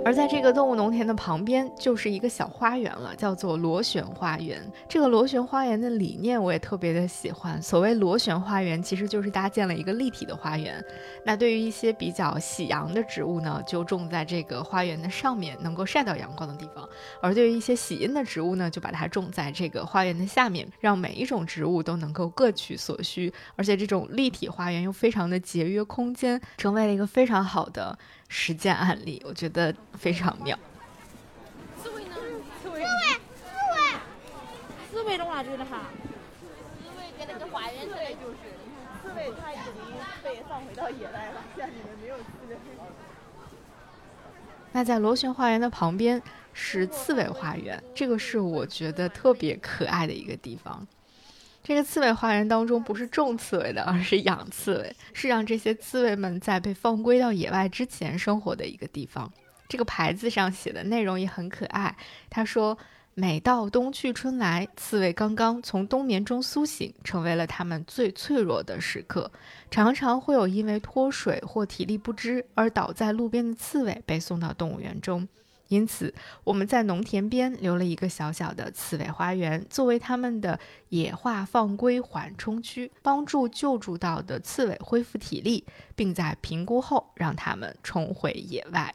[0.05, 4.61] 而在这个动物农田的旁边，就是一个小花园了，叫做螺旋花园。
[4.87, 7.61] 这个螺旋花园的理念我也特别的喜欢。
[7.61, 10.83] 所谓螺旋花园，其实就是搭建了一个立体的花园。
[11.25, 16.83] 那对于一些比较喜阳的植物呢，就种在这个花园的上面，能够晒到阳光的地方；
[17.21, 23.31] 而对于一些喜阴的植物呢，就把它种在这个花园的下面，让每一种植物都能够各取所需。
[23.55, 27.97] 而且这种立体花园又非常的节约空间，成为了一个非常好的。
[28.35, 30.57] 实践案例，我觉得非常妙。
[31.79, 32.15] 刺猬呢？
[32.63, 33.77] 刺猬，刺猬，
[34.89, 35.81] 刺猬的话觉得哈，
[36.81, 38.37] 刺猬跟那个花园刺猬就是，
[39.03, 39.71] 刺猬它已经
[40.23, 42.57] 被放回到野外了，现在里面没有刺猬。
[44.71, 46.19] 那在螺旋花园的旁边
[46.53, 50.87] 是刺猬花园，这个是我觉得特别可爱的一个地方。
[51.63, 59.31] 这个刺猬花园当中不是种刺猬的，而是养刺猬，是让这些刺猬们在被放归到野外之前生活的一个地方。
[59.69, 61.95] 这个牌子上写的内容也很可爱。
[62.29, 62.77] 他说
[63.15, 69.31] ：“每到冬去春来，刺猬刚刚从冬眠中苏醒，成为了它们最脆弱的时刻。
[69.71, 75.25] 常常会有因为脱水或体力不支而倒在路边的刺猬被送到动物园中。”
[75.69, 88.93] 因此，我们在农田边留了一个小小的刺猬花园，作为他们的野化放归缓冲区，帮助救助到的刺猬恢复体力，并在评估后让它们重回野外。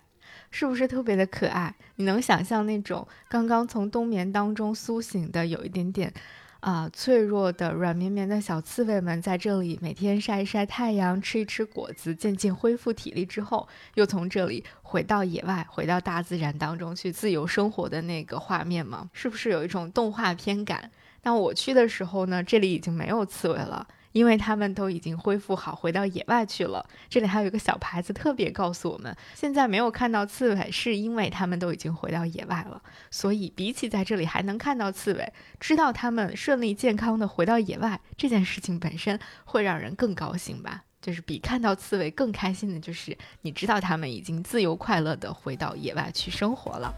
[0.51, 1.75] 是不是特别的可爱？
[1.97, 6.13] 你能想象那种刚刚从冬眠当中苏醒的，有一点点。
[6.61, 19.09] 啊，脆弱的、软绵绵的小刺猬们在这里每天晒一晒太阳，吃一吃果子，渐渐恢复体力之后，又从这里回到野外，回到大自然当中去自由生活的那个画面吗？
[19.13, 20.91] 是不是有一种动画片感？
[21.23, 23.87] 那我去的时候呢，这里已经没有刺猬了。
[24.19, 26.85] 因为他们都已经恢复好，回到野外去了。
[27.09, 32.83] 这里还有一个小牌子，特别告诉我们，现在没有看到刺猬，是因为他们都已经回到野外了。
[33.13, 40.83] 所以，比起在这里还能看到刺猬，知道他们顺利健康的回到野外，这件事情本身会让人更高兴吧？
[41.01, 46.93] 就是比看到刺猬更开心的，就是你知道他们已经自由快乐的回到野外去生活了。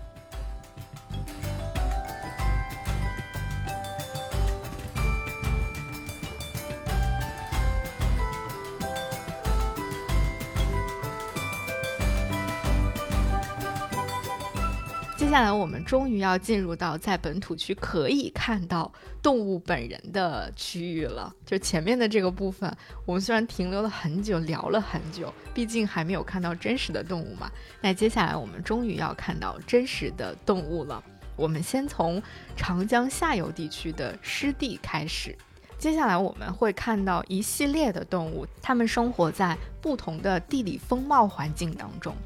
[15.21, 18.91] 接下来，我们终于要进入到在本土区可以看到
[19.23, 21.31] 动物本人的区域了。
[21.45, 27.53] 就前面的这个部分，我们虽然停留了很久，聊了很久，毕竟还没有看到真实的动物嘛。
[27.83, 31.05] 那接下来，我们终于要看到真实的动物了。
[31.37, 32.21] 我们先从
[32.57, 35.37] 长江下游地区的湿地开始，
[35.77, 42.17] 接下来我们会看到一系列的动物，它们生活在不同的地理风貌环境当中。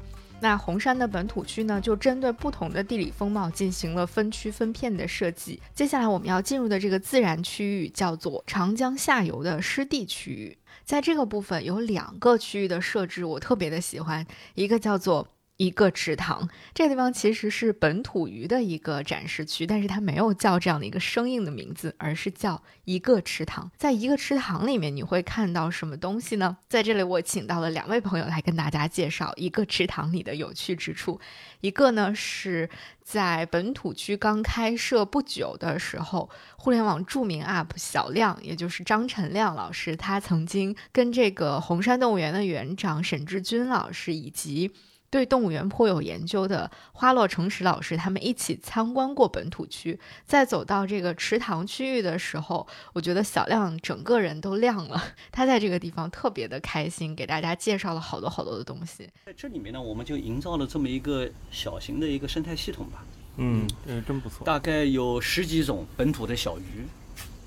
[0.45, 5.59] 那红山的本土区呢，就针对不同的地理风貌进行了分区分片的设计。
[5.73, 14.23] 接下来我们要进入的这个自然区域叫做长江下游的湿地区域，在这个部分有两个区域的设置，我特别的喜欢，
[14.53, 15.27] 一个叫做
[15.57, 23.71] 一个池塘，这个地方其实是本土鱼的一个展示区，但是它没有叫这样的一个生硬的名字，而是叫一个池塘。
[23.77, 26.57] 在一个池塘里面，你会看到什么东西呢？
[26.67, 31.19] 在这里，我请到了两位朋友来跟大家介绍一个池塘里的有趣之处。
[31.61, 32.69] 一个呢是
[33.01, 44.73] 在本土区刚开设不久的时候，互联网著名 UP 小亮，也就是张晨亮老师，他曾经跟这个红山动物园的园长沈志军老师以及。
[45.15, 55.01] 对动物园颇有研究的花落诚实老师，他们一起参观过本土区，在走到这个池塘区域的时候，我觉得小亮整个人都亮了。
[55.31, 59.09] 他在这个地方特别的开心，给大家介绍了好多好多的东西。
[59.25, 63.05] 在这里面呢，我们就营造了这么一个小型的一个生态系统吧。
[63.37, 64.45] 嗯，对，真不错。
[64.45, 66.85] 大概有十几种本土的小鱼，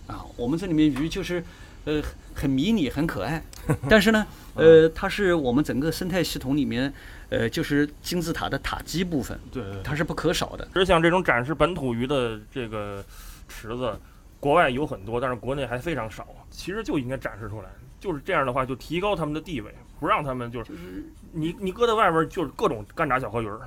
[0.06, 1.44] 啊，我们这里面鱼就是，
[1.88, 2.02] 呃，
[2.34, 3.42] 很迷你，很可爱。
[3.88, 6.92] 但是呢，呃，它是我们整个生态系统里面。
[7.30, 10.66] 呃，就是金字塔的塔基部分，对，它是不可少的。
[10.72, 13.04] 其实像这种展示本土鱼的这个
[13.46, 13.94] 池子，
[14.40, 16.26] 国外有很多，但是国内还非常少。
[16.50, 17.68] 其实就应该展示出来，
[18.00, 19.70] 就是这样的话，就提高他们的地位，
[20.00, 20.72] 不让他们就是
[21.32, 23.60] 你你搁在外边就是各种干炸小河鱼儿。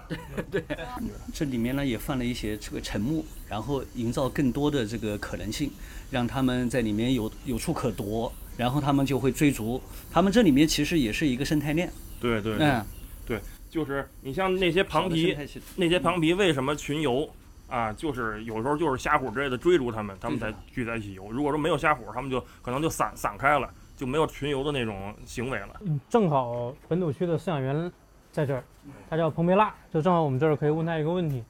[0.50, 0.64] 对，
[1.32, 5.72] 这里面呢也放了一些这个沉木，然后营造更多的这个可能性，
[6.12, 9.82] 让他们在里面有有处可躲，然后他们就会追逐。
[10.12, 11.92] 他们这里面其实也是一个生态链。
[12.20, 12.86] 对对，嗯。
[13.26, 13.40] 对，
[13.70, 15.38] 就是你像那些庞皮，
[15.78, 17.30] 那些庞皮为什么群游
[17.70, 17.94] 啊？
[17.94, 21.32] 就是有时候就是虾虎之类的追逐他们，他们才聚在一起游。
[21.32, 25.80] 如果说没有虾虎，他们就可能就散散开了，就没有群游的那种行为了。
[25.86, 27.90] 嗯，正好本土区的饲养员
[28.34, 28.64] 在这儿，
[29.10, 31.42] 他叫彭梅拉，就正好我们这儿可以问他一个问题：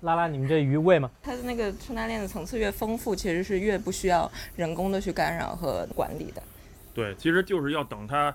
[0.00, 1.10] 拉拉，你们这鱼喂吗？
[1.22, 6.42] 它的那个生态链的层次越丰富，其实是越不需要人工的去干扰和管理的。
[6.94, 8.34] 对，其实就是要等它。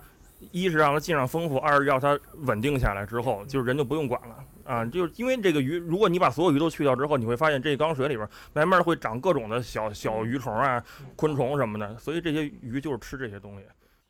[0.50, 4.84] 一是让它尽量丰富，二是要它稳定下来之后，就是人就不用管了啊。
[4.84, 10.84] 就是因为这个鱼，如果你把所有鱼都去掉之后，你会发现这缸水里边慢慢会长各种的小小鱼虫啊、
[11.16, 13.66] 昆虫什么的，所以这些鱼就是吃这些东西。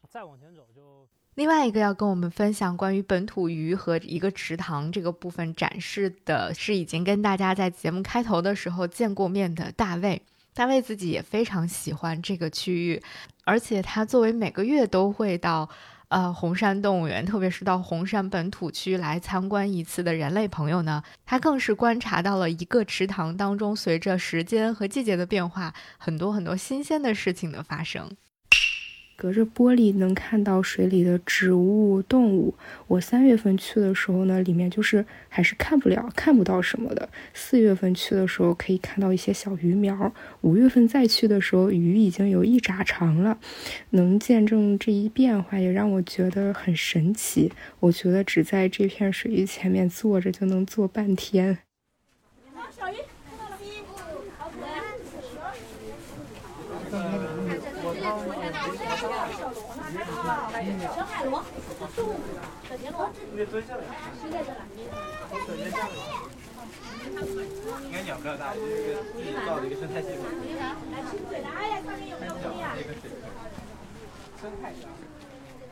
[0.08, 1.01] 再往前走就
[1.42, 10.22] 另外一个要跟我们分享关于本土鱼和一个池塘这个部分展示的是已经跟大家在节目开头的时候见过面的大卫。
[10.54, 13.02] 大卫自己也非常喜欢这个区域，
[13.44, 15.68] 而且他作为每个月都会到。
[16.10, 28.12] 呃，红山动物园，特别是到红山本土区来参观一次的人类朋友呢，他更是观察到了一个池塘当中，随着时间和季节的变化，很多很多新鲜的事情的发生。
[29.22, 32.56] 隔着玻璃能看到水里的植物、动物。
[32.88, 37.08] 我三月份去的时候呢，里面就是还是看不了、看不到什么的。
[37.32, 40.12] 四月份去的时候可以看到一些小鱼苗。
[40.42, 43.38] 五月份再去的时候，鱼已经有一拃长了。
[43.92, 47.52] 能见证这一变化，也让我觉得很神奇。
[47.80, 51.60] 我觉得只在这片水域前面坐着就能坐半天。
[52.76, 52.96] 小鱼。
[60.96, 61.44] 小海螺，
[62.70, 62.76] 小
[63.46, 63.84] 蹲下来
[64.22, 64.32] 蹲
[65.72, 65.86] 下来。
[67.86, 68.96] 应该养不了大，就是
[69.46, 70.26] 造的一个生态系统。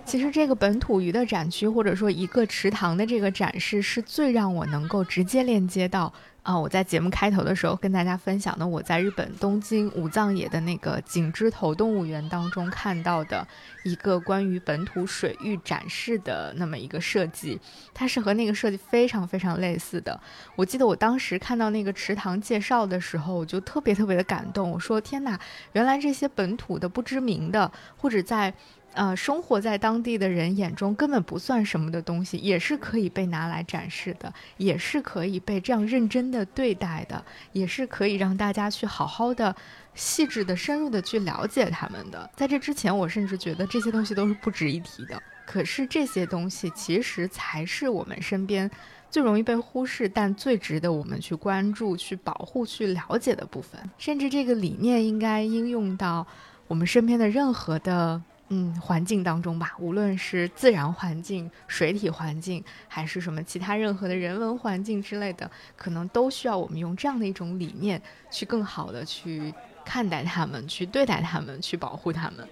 [0.05, 6.11] 其实这个本土鱼的展区，或者说一个池塘的这个展示，是最让我能够直接链接到。
[6.50, 13.47] 啊，我在节目开头的时候跟大家分享的，我在日本东京武藏野的那个景之头动物园当中看到的
[13.84, 17.62] 一个关于本土水域展示的那么一个设计，
[17.93, 20.20] 它是和那个设计非常非常类似的。
[20.56, 25.39] 我记得我当时看到那个池塘介绍的时候，我就特别特别的感动，我说天哪，
[25.74, 28.52] 原来这些本土的不知名的或者在。
[28.94, 37.24] 呃，生活在当地的人眼中根本不算什么的东西，也是可以被拿来展示的，也是可以被这样认真的对待的，
[37.54, 39.56] 也是可以让大家去好好的、
[39.94, 42.30] 细致的、深入的去了解他们的。
[42.36, 45.22] 在这之前，我甚至觉得这些东西都是不值一提的。
[45.46, 48.70] 可是这些东西其实才是我们身边
[49.10, 53.80] 最容易被忽视，但最值得我们去关注、去保护、去了解的部分。
[54.00, 56.26] 甚至这个理念应该应用到
[56.68, 58.22] 我们身边的任何的。
[58.52, 69.54] 嗯，环境当中吧，无论是自然环境、水体环境，还是什么其他任何的人文环境之类的，可能都需要我们用这样的一种理念，去更好的去
[69.86, 72.47] 看待他们，去对待他们，去保护他们。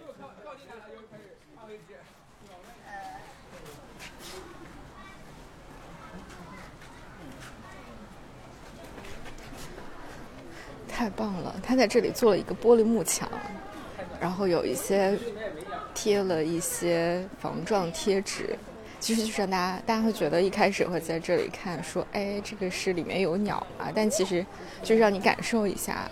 [10.87, 11.55] 太棒了！
[11.63, 13.27] 他在这里做了一个玻璃幕墙，
[14.21, 15.17] 然后有一些。
[15.97, 18.55] 贴了一些防撞贴纸，
[18.99, 24.45] 其实就是让大家，大家会觉得一开始会在这里看，说，哎，这个是里面有鸟啊，但其实
[24.83, 26.07] 就是让你感受一下，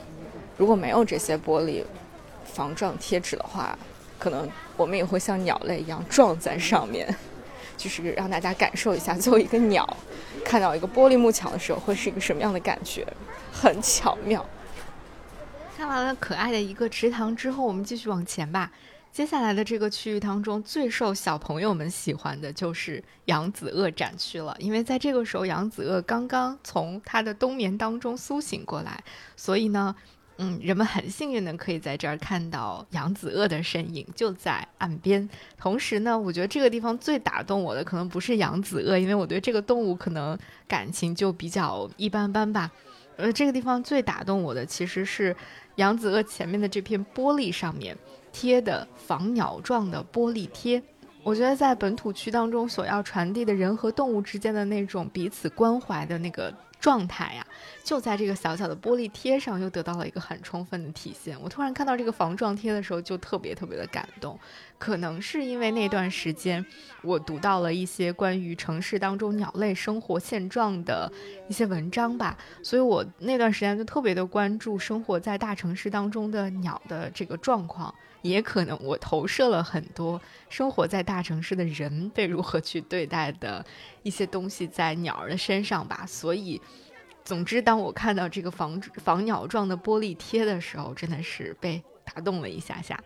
[0.57, 1.83] 如果没有这些玻璃
[2.43, 3.77] 防撞贴纸的话，
[4.17, 7.15] 可能我们也会像鸟类一样撞在上面，
[7.77, 9.87] 就是让大家感受一下，作为一个鸟，
[10.43, 13.05] 看到一个玻璃幕墙的时候会是一个什么样的感觉，
[13.53, 14.43] 很巧妙。
[15.77, 18.71] 看完了可爱的一个池塘之后，我们继续往前吧。
[19.15, 24.53] 接下来的这个区域当中，最受小朋友们喜欢的就是扬子鳄展区了。
[24.59, 29.01] 因为在这个时候，扬子鳄刚刚从它的冬眠当中苏醒过来，
[29.37, 29.95] 所以呢，
[30.35, 35.29] 嗯，人们很幸运的可以在这儿看到扬子鳄的身影，就在岸边。
[35.57, 40.37] 同时呢，我觉得这个地方最打动我的可能不是扬子鳄，因为我对这个动物可能
[40.67, 42.69] 感情就比较一般般吧。
[43.15, 45.33] 呃，这个地方最打动我的其实是
[45.75, 47.97] 扬子鳄前面的这片玻璃上面。
[48.35, 50.83] 贴的防鸟状的玻璃贴，
[51.23, 57.47] 我觉得在本土区当中所要传递的人和动物之间的那种彼此关怀的那个状态呀，
[57.81, 61.39] 就在这个小小的玻璃贴上又得到了一个很充分的体现。
[61.41, 64.37] 我突然看到这个防撞贴的时候，就特别特别的感动。
[64.77, 66.63] 可能是因为那段时间
[67.01, 71.09] 我读到了一些关于城市当中鸟类生活现状的
[71.47, 77.95] 一些文章吧，所以我那段时间就特别的关注生活在大城市当中的鸟的这个状况。
[78.29, 80.19] 也可能我投射了很多
[80.49, 83.63] 生活在大城市的人被如何去对待的
[84.01, 86.03] 一些东西在鸟儿的身上吧。
[86.07, 86.59] 所以，
[87.23, 92.99] 总之，当我看到这个防防鸟状的玻璃贴的时候，真的是被打动了一下下。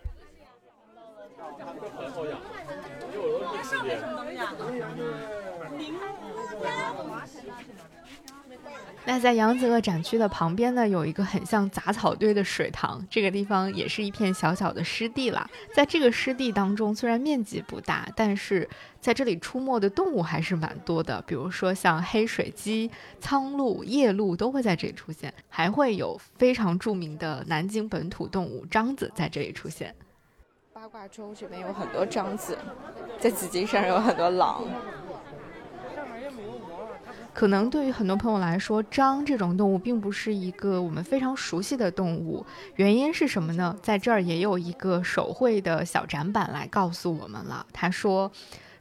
[9.10, 15.50] 那在扬子鳄展区的旁边呢，有一个很像杂草堆的水塘，这个地方也是一片小小的湿地啦。
[15.74, 18.70] 在这个湿地当中，虽然面积不大，但是
[19.02, 29.96] 在这里出没的动物还是蛮多的，比如说像黑水鸡、苍鹭、夜鹭都会在这里出现，还会有非常著名的南京本土动物獐子在这里出现。
[30.72, 32.56] 八卦洲这边有很多獐子，
[33.20, 34.64] 在紫金山有很多狼。
[37.34, 42.46] 可能对于很多朋友来说，章这种动物并不是一个我们非常熟悉的动物。
[42.76, 43.78] 原因是什么呢？
[43.82, 47.66] 在这儿也有一个手绘的小展板来告诉我们了。
[47.72, 48.30] 他说，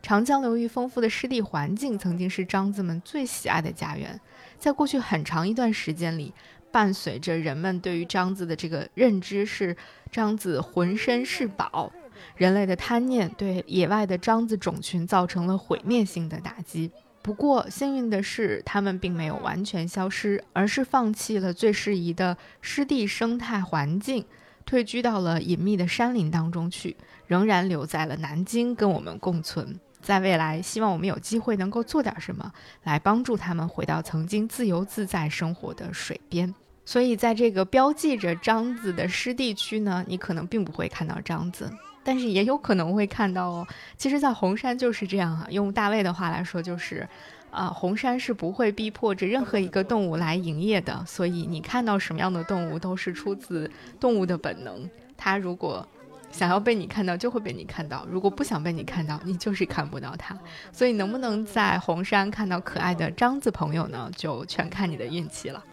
[0.03, 4.20] 长江流域丰富的湿地环境曾经是章子们最喜爱的家园。
[4.59, 6.34] 在过去很长一段时间里，
[6.72, 9.76] 伴随着人们对于章子的这个认知是
[10.11, 11.92] 章子浑身是宝，
[12.36, 16.90] 人类的贪念对野外的章子种群造成了毁灭性的打击。
[17.28, 24.24] 不过幸运的是，它们并没有完全消失，而是放弃了最适宜的湿地生态环境，
[24.64, 29.78] 退居到了隐秘的山林当中去，仍然留在了南京跟我们共存。
[30.00, 32.50] 在未来，希望我们有机会能够做点什么，
[32.84, 36.54] 来帮助他们回到曾经自由自在生活的水边。
[36.86, 41.70] 所以，在这个标记着章子的湿地区呢，你可能并不会看到章子。
[42.05, 43.66] 但是也有可能会看到哦。
[43.96, 45.46] 其实，在红山就是这样啊。
[45.51, 47.07] 用大卫的话来说，就是，
[47.51, 51.05] 啊，红山是不会逼迫着任何一个动物来营业的。
[51.07, 53.70] 所以，你看到什么样的动物，都是出自
[54.01, 54.88] 动物的本能。
[55.16, 55.86] 它如果
[56.30, 60.38] 想要被你看到，就会被你看到；如果不想被你看到，你就是看不到它。
[60.72, 64.11] 所以，能不能在红山看到可爱的章子朋友呢？
[64.14, 65.64] 就全看你的运气了。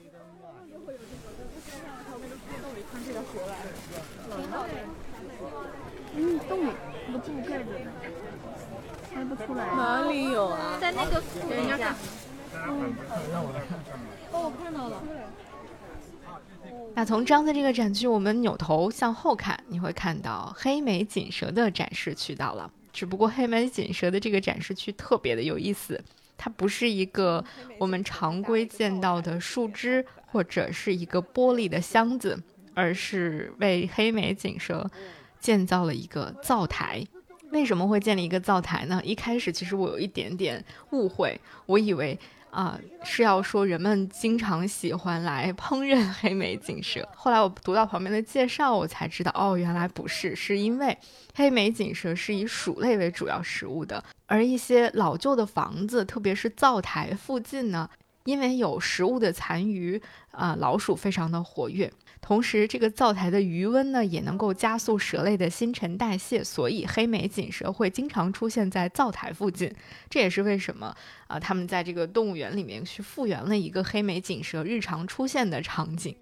[9.76, 10.78] 哪里有啊？
[10.80, 11.95] 在那个人家看。
[14.32, 15.03] 哦，我看到了。
[16.93, 22.71] 那从张的这个展区，我们扭头向后看，你会看到黑眉锦蛇的展示区到了。
[22.93, 26.01] 只不过黑眉锦蛇的这个展示区特别的有意思，
[26.38, 27.43] 它不是一个
[27.78, 32.41] 我们常规见到的树枝或者是一个玻璃的箱子，
[32.73, 34.89] 而是为黑眉锦蛇
[35.39, 37.05] 建造了一个灶台。
[37.55, 38.99] 为什么会建立一个灶台呢？
[39.01, 42.19] 一开始其实我有一点点误会，我以为
[42.51, 47.07] 啊是要说人们经常喜欢来烹饪黑眉锦蛇。
[47.15, 50.97] 后来我读到旁边的介绍，我才知道哦，原来不是，是因为
[51.33, 57.89] 黑眉锦蛇是以鼠类为主要食物的，而一些老旧的房子，特别是灶台附近呢，
[58.25, 60.01] 因为有食物的残余，
[60.31, 61.89] 啊，老鼠非常的活跃。
[62.26, 69.71] 同时，这个灶台的余温呢，也能够加速蛇类的新陈代谢，所以黑眉锦蛇会经常出现在灶台附近。
[70.09, 70.91] 这也是为什么
[71.28, 76.15] 啊，他们在这个动物园里面去复原了一个黑眉锦蛇日常出现的场景。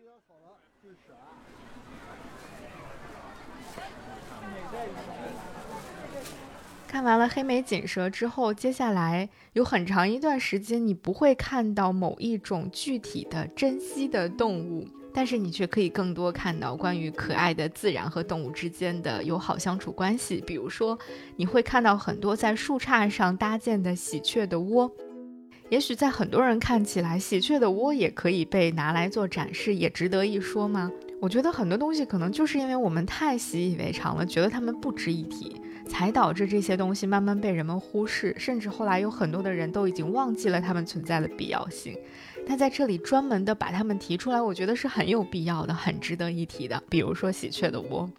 [6.86, 20.44] 看完了黑眉锦蛇之后，接下来有很长一段时间，你不会看到某一种具体的珍稀的动物，但是你却可以更多看到关于可爱的自然和动物之间的友好相处关系。
[20.46, 20.98] 比如说，
[21.36, 24.92] 你会看到很多在树杈上搭建的喜鹊的窝。
[25.70, 30.92] 也许在很多人看起来，喜鹊的窝也可以被拿来做展示，也值得一说吗？
[31.22, 35.62] 我觉得很多东西可能就是因为我们太习以为常了，觉得它们不值一提。
[35.86, 41.94] 才导致这些东西慢慢被人们忽视，甚至后来有很多的人都已经忘记了它们存在的必要性。
[42.46, 46.82] 但在这里专门的把它们提出来，我觉得是很有必要的，很值得一提的。
[46.90, 48.10] 比如说喜鹊的窝。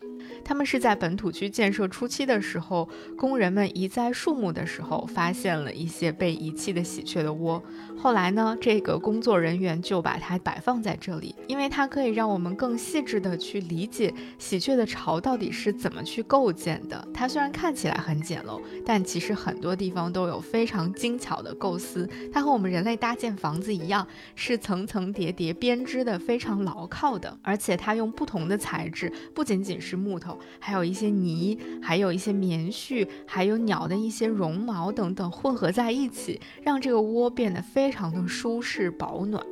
[0.43, 7.63] 他们是在本土区建设初期的时候，工人们移栽树木的时候，发现了一些被遗弃的喜鹊的窝。
[7.97, 17.07] 后来呢，这个工作人员就把它摆放在这里，因为它可以让我们更细致的去理解喜鹊的巢到底是怎么去构建的。
[17.13, 22.09] 它虽然看起来很简陋，但其实很多地方都有非常精巧的构思。
[22.33, 27.39] 它和我们人类搭建房子一样，是层层叠叠编织的，非常牢靠的。
[27.43, 30.39] 而且它用不同的材质，不仅仅是木头。
[30.59, 39.45] 还有一些泥，还有一些棉絮，还有鸟的一些绒毛等等混合在一起，让这个窝变得非常的舒适保暖。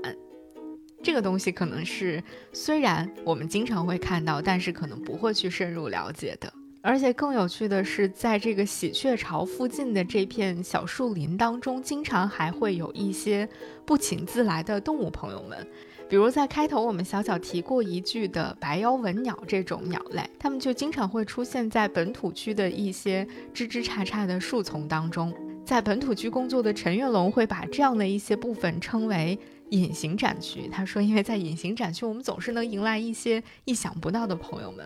[1.02, 6.52] 这个东西可能是虽然我们经常会看到，但是可能不会去深入了解的。
[6.84, 13.48] 而且更有趣的是，在这个喜鹊巢附近的这片小树林当中，经常还会有一些
[13.86, 15.64] 不请自来的动物朋友们。
[16.08, 25.32] 比如在开头我们小小提过一句的白腰文鸟这种鸟类，它们就经常会出现在本土区的一些枝枝杈杈的树丛当中。
[25.64, 29.38] 在本土区工作的陈月龙会把这样的一些部分称为
[29.70, 30.68] 隐形展区。
[30.68, 34.84] 他说，因为在隐形展区，我们总是能迎来一些意想不到的朋友们。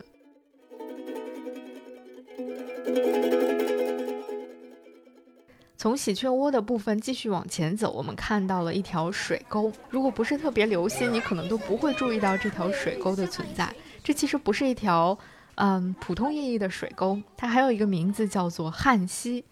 [5.79, 9.71] 从喜鹊窝的部分继续往前走，我们看到了一条水沟。
[9.91, 13.71] 如果不是特别留心，你可能都不会注意到这条水沟的存在。
[14.03, 15.17] 这其实不是一条，
[15.57, 19.45] 嗯，普通意义的水沟，它还有一个名字叫做汉溪。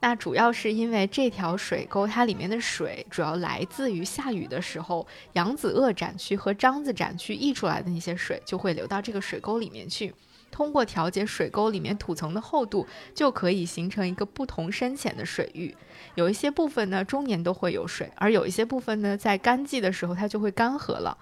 [0.00, 10.14] 那主要是因为这条水沟，它里面的水主要来自于下雨的时候，扬子鳄展区和獐子展区溢出来的那些水，就会流到这个水沟里面去。
[10.50, 15.76] 通过调节水沟里面土层的厚度，就可以形成一个不同深浅的水域。
[16.14, 21.16] 有一些部分呢，终年都会有水，而有一些部分呢，在干季的时候它就会干涸了。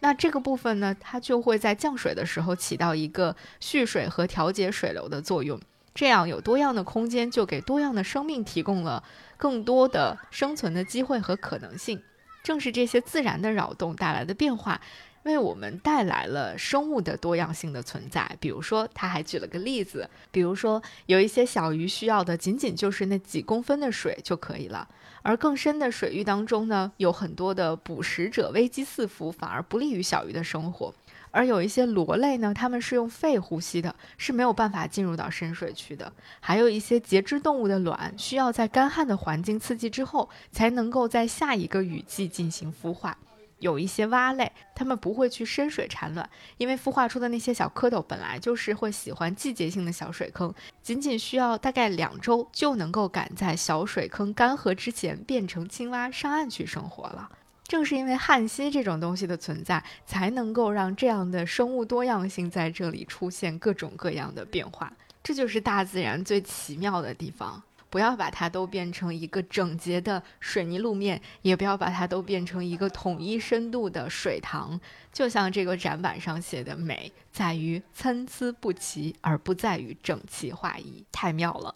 [0.00, 5.58] 那这个部分呢，它就会在降水的时候起到一个蓄水和调节水流的作用。
[5.94, 9.02] 这样有多样的空间，就给多样的生命提供了
[9.36, 12.02] 更多的生存的机会和可能性。
[12.42, 14.80] 正是这些自然的扰动带来的变化。
[15.24, 18.30] 为我们带来了生物的多样性的存在。
[18.40, 24.88] 比如说，他还举了个例子，比如说有一些小鱼需要的仅仅就是那几公分的水就可以了，
[25.22, 30.94] 而更深的水域当中呢，有很多的捕食者危机四伏，反而不利于小鱼的生活。
[31.30, 36.12] 而有一些螺类呢，它们是用肺呼吸的，是没有办法进入到深水区的。
[36.38, 43.18] 还有一些节肢动物的卵，需要在干旱的环境刺激之后，才能够在下一个雨季进行孵化。
[43.64, 50.52] 有一些蛙类，它们不会去深水产卵，因为孵化出的那些小蝌蚪本来就是会喜欢季节性的小水坑，
[50.82, 57.30] 仅仅需要大概两周就能够赶在小水坑干涸之前变成青蛙上岸去生活了。
[57.66, 64.92] 正是因为旱溪这种东西的存在，才能够让这样的生物多样性在这里出现各种各样的变化。
[65.22, 67.62] 这就是大自然最奇妙的地方。
[67.94, 74.80] 不要把它都变成一个整洁的水泥路面，也不要把它都变成一个统一深度的水塘。
[75.12, 81.04] 就像这个展板上写的，美在于参差不齐，而不在于整齐划一。
[81.12, 81.72] 太妙了！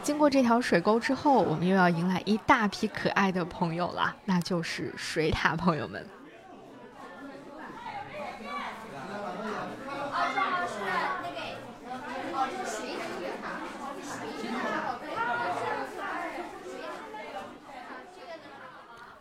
[0.00, 6.06] 经过这条水沟之后，我们又要迎来一大批可爱的朋友了，那就是水獭朋友们。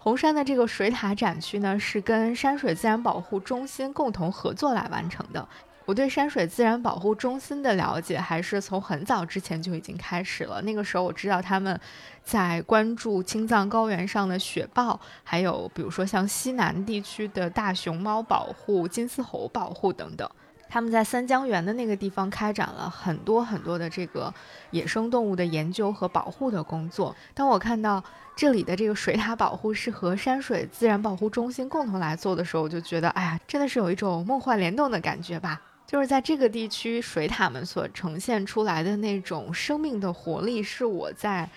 [0.07, 5.45] 红山的这个水塔展区呢，是跟山水自然保护中心共同合作来完成的。
[5.83, 10.61] 我对山水自然保护中心的了解，还是从很早之前就已经开始了。
[10.61, 11.77] 那个时候我知道他们
[12.23, 20.25] 在关注青藏高原上的雪豹，还有比如说像西南地区的大熊猫保护、金丝猴保护等等。
[20.69, 24.33] 他们在三江源的那个地方开展了很多很多的这个
[24.71, 27.13] 野生动物的研究和保护的工作。
[27.33, 28.01] 当我看到
[28.38, 35.59] 这里的这个水塔保护是和山水自然保护中心共同来做的时候，我就觉得，哎呀，真的是有一种梦幻联动的感觉吧。
[35.88, 41.49] 就是在这个地区，水塔们所呈现出来的那种生命的活力，是我在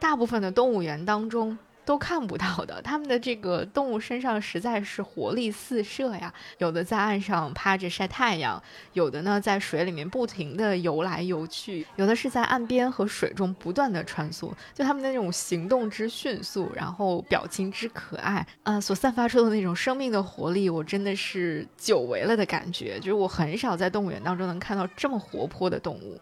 [0.00, 1.58] 大部分的动物园当中。
[1.86, 6.34] 都看不到的，它们的这个动物身上实在是活力四射呀！
[6.58, 8.60] 有的在岸上趴着晒太阳，
[8.92, 14.52] 有的呢在水里面不停地游来游去，有的是在岸边和水中不断的穿梭。
[14.74, 22.98] 就它们的那种行动之迅速，然后表情之可爱，呃，所散发出的那种生命的活力，我真的是久违了的感觉。
[22.98, 26.20] 就是我很少在动物园当中能看到这么活泼的动物。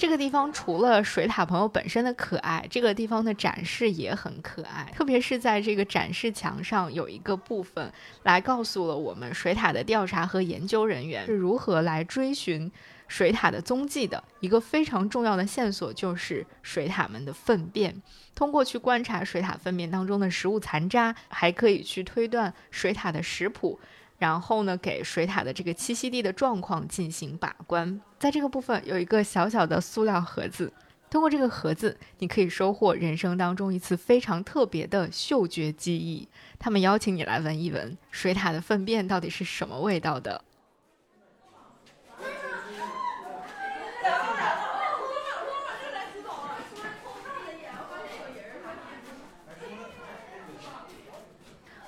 [0.00, 4.90] 这个地方除了水獭朋友本身的可爱，这个地方的展示也很可爱。
[4.94, 7.92] 特别是在这个展示墙上有一个部分，
[8.22, 12.72] 来告诉了我们水獭的调查和研究人员是如何来追寻
[13.08, 14.24] 水獭的踪迹的。
[14.40, 18.00] 一个非常重要的线索就是水獭们的粪便。
[18.34, 23.78] 通过去观察水獭粪便当中的食物残渣，还可以去推断水獭的食谱。
[24.20, 27.98] 然后呢，给水獭的这个栖息地的状况进行把关。
[28.18, 30.70] 在这个部分有一个小小的塑料盒子，
[31.08, 36.28] 通过这个盒子，你可以收获人生当中一次非常特别的嗅觉记忆。
[36.58, 40.44] 他们邀请你来闻一闻水獭的粪便到底是什么味道的。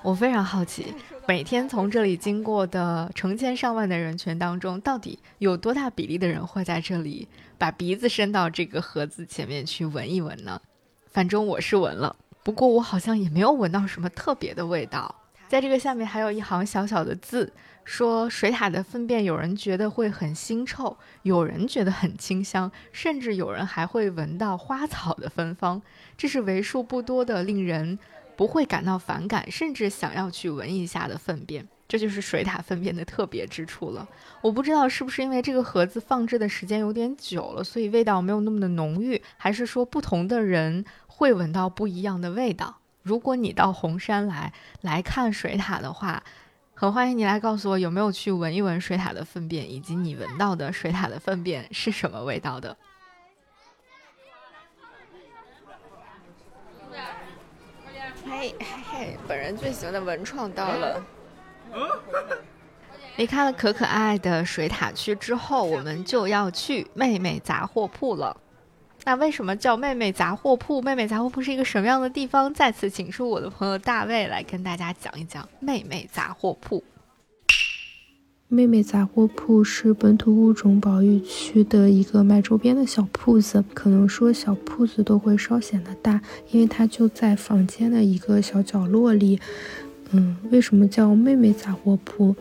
[0.03, 0.95] 我非常好奇。
[1.29, 10.61] 每天从这里经过的成千上万的人群当中，到底有多大比例的人会在这里把鼻子伸到这个盒子前面去闻一闻呢？
[11.13, 15.15] 反正我是闻了，不过我好像也没有闻到什么特别的味道。
[15.49, 17.53] 在这个下面还有一行小小的字，
[17.85, 25.81] 说水獭的粪便有人觉得会很腥臭，有人觉得很清香，甚至有人还会闻到花草的芬芳。
[26.17, 27.97] 这是为数不多的令人。
[28.43, 34.05] 不会感到反感，甚至想要去闻一下的粪便，这就是水獭粪便的特别之处了。
[34.41, 42.79] 我不知道是不是因为这个盒子放置的时间有点久了，所以味道没有那么的浓郁，还是说不同的人会闻到不一样的味道。
[43.05, 46.25] 如果你到红山来来看水獭的话，
[46.75, 52.77] 很欢迎你来告诉我有没有去闻一闻水獭的粪便，以及你闻到的水獭的粪便是什么味道的。
[58.33, 61.05] 嘿嘿嘿，本人最喜欢的文创到了。
[63.17, 68.35] 离开了可可爱的水獭区之后，我们就要去妹妹杂货铺了。
[69.05, 70.81] 那为什么叫妹妹杂货铺？
[70.81, 72.53] 妹妹杂货铺是一个什么样的地方？
[72.55, 76.83] 再次请出我的朋友大卫来跟大家讲一讲妹妹杂货铺。
[78.55, 89.41] 妹妹杂货铺是本土物种保育区的一个卖周边的小铺子，可能说小铺子都会稍显得大，因为它就在房间的一个小角落里。
[90.11, 92.37] 嗯，为什么叫妹妹杂货铺？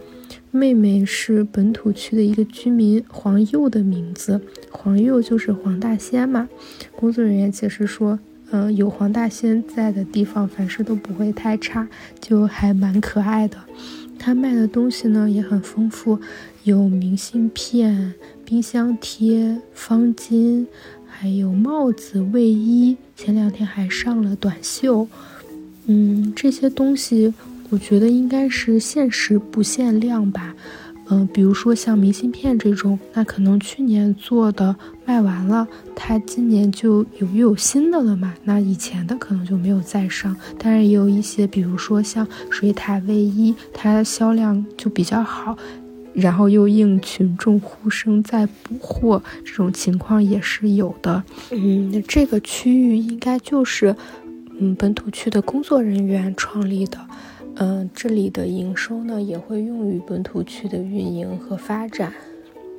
[0.52, 6.50] 妹妹是本土区的一个居民黄佑的名字，黄佑就是黄大仙嘛。
[6.94, 11.88] 工作人员解释说，嗯，有黄大仙在的地方，凡事都不会太差，
[12.20, 13.58] 就还蛮可爱的。
[14.24, 16.20] 他卖的东西呢也很丰富，
[16.64, 18.14] 有明信片、
[18.46, 20.68] 冰箱贴、方巾，
[21.10, 22.96] 还有帽子、卫衣。
[23.16, 25.08] 前两天还上了短袖。
[25.88, 27.34] 嗯，这些东西
[27.72, 30.56] 我觉得应该是限时不限量吧。
[31.14, 34.74] 嗯，比如说像明信片这种，那可能去年做的
[35.06, 38.34] 卖完了，它今年就有又有新的了嘛。
[38.46, 40.34] 那以前的可能就没有再上。
[40.58, 45.58] 当然也有一些，比如说像水獭卫衣，它销量就比较好，
[46.14, 51.22] 然后又应群众呼声再补货，这种情况也是有的。
[51.50, 53.94] 嗯，这个区域应该就是
[54.58, 56.98] 嗯本土区的工作人员创立的。
[57.64, 62.12] 嗯，这里的营收呢也会用于本土区的运营和发展。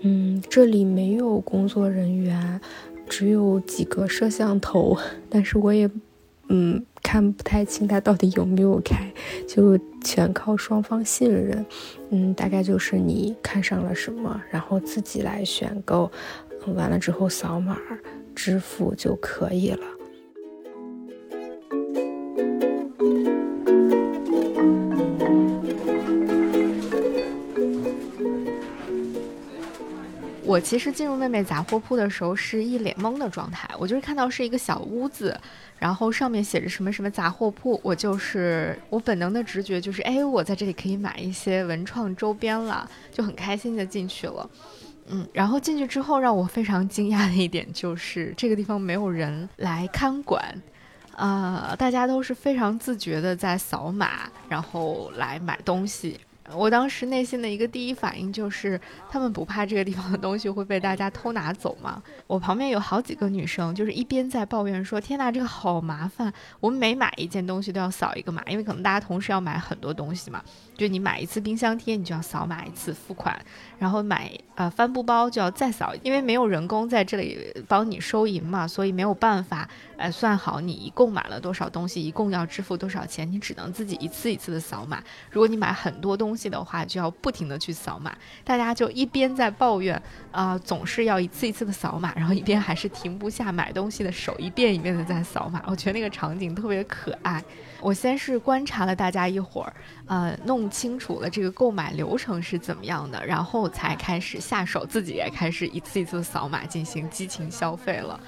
[0.00, 2.60] 嗯，这里没有工作人员，
[3.08, 4.98] 只有几个摄像头，
[5.30, 5.88] 但是我也
[6.48, 9.08] 嗯看不太清它到底有没有开，
[9.46, 11.64] 就全靠双方信任。
[12.10, 16.10] 嗯，大概就是你看上了什么，然后自己来选购，
[16.74, 17.78] 完了之后扫码
[18.34, 19.86] 支付就可以了。
[30.52, 35.34] 我其实进入妹妹杂货铺的时候是一脸懵的状态，我就是看到是一个小屋子，
[35.78, 44.50] 然后上面写着什么什么杂货铺，我就是我本能的直觉就是，哎，我在这里可以买一些文创周边了，就很开心的进去了。
[45.06, 50.62] 嗯，然后进去之后让我非常惊讶的一点就是这个地方没有人来看管，
[51.16, 56.20] 呃，大家都是非常自觉的在扫码，然后来买东西。
[56.54, 58.80] 我当时内心的一个第一反应就是，
[59.10, 62.02] 他们不怕这个地方的东西会被大家偷拿走吗？
[62.26, 66.32] 我旁边有好几个女生，就是一边在抱怨说：“天哪，这个好麻烦！
[66.60, 70.42] 我们每买一件东西都要扫一个码，因为可能大家同时要买很多东西嘛。
[70.82, 73.40] 就你买一次冰箱贴，你就要扫码一次付款，
[73.78, 85.00] 然后买呃帆布包就要再扫，因为没有人工在这里帮你收银嘛，所以没有办法呃算好你一共买了多少东西，一共要支付多少钱，你只能自己一次一次的扫码。
[85.30, 88.12] 如果你买很多东西的话，就要不停的去扫码。
[88.42, 90.02] 大家就一边在抱怨
[90.32, 95.62] 啊，总是要一次一次的扫码，然后一边还是停不下买东西的手，一遍一遍的在扫码。
[95.68, 97.40] 我觉得那个场景特别可爱。
[97.80, 99.74] 我先是观察了大家一会儿，
[100.06, 108.18] 呃，弄清楚了这个购买流程是怎么样的，然后才开始下手，自己也开始一次一次扫码进行激情消费了。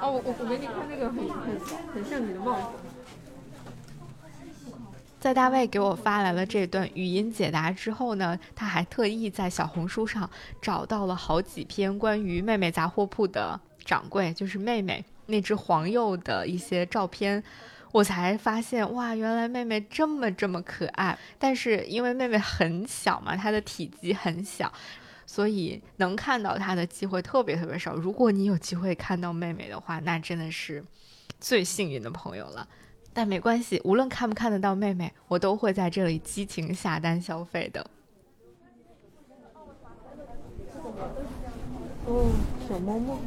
[0.00, 1.58] 哦，我我我给你看那个很很
[1.94, 2.66] 很像你的帽子。
[5.20, 10.28] 在大卫给我发来了这段语音解答之后呢，他还特意在小红书上
[10.60, 17.42] 找到了好几篇关于妹妹杂货铺的掌柜，就是妹妹那只黄鼬的一些照片。
[17.92, 21.18] 我才发现哇，原来妹妹这么这么可爱。
[21.38, 24.72] 但是因为妹妹很小嘛，她的体积很小，
[25.26, 27.94] 所以能看到她的机会特别特别少。
[27.94, 30.84] 如果你有机会看到妹妹的话，那真的是
[31.40, 32.68] 最幸运的朋友了。
[33.14, 37.84] 但没关系，无论看不看得到妹妹，我都会在这里激情下单消费的。
[42.06, 42.30] 哦，
[42.68, 43.18] 小猫猫。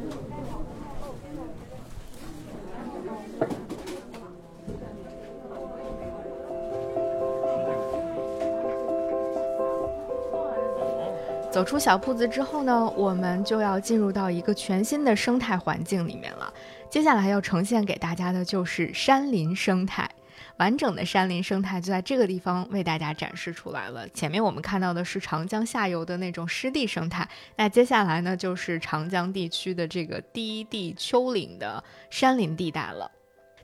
[11.52, 16.50] 走出小铺子之后呢，我们就要进入到一个全新的生态环境里面了。
[16.88, 20.10] 接下来要呈现给大家的就是山林生态，
[20.56, 24.08] 完整的山林生态就在这个地方为大家展示出来了。
[24.08, 33.10] 前面我们看到的是长江下游的那种湿地生态，那接下来呢就是长江地区的这个低地丘陵的山林地带了。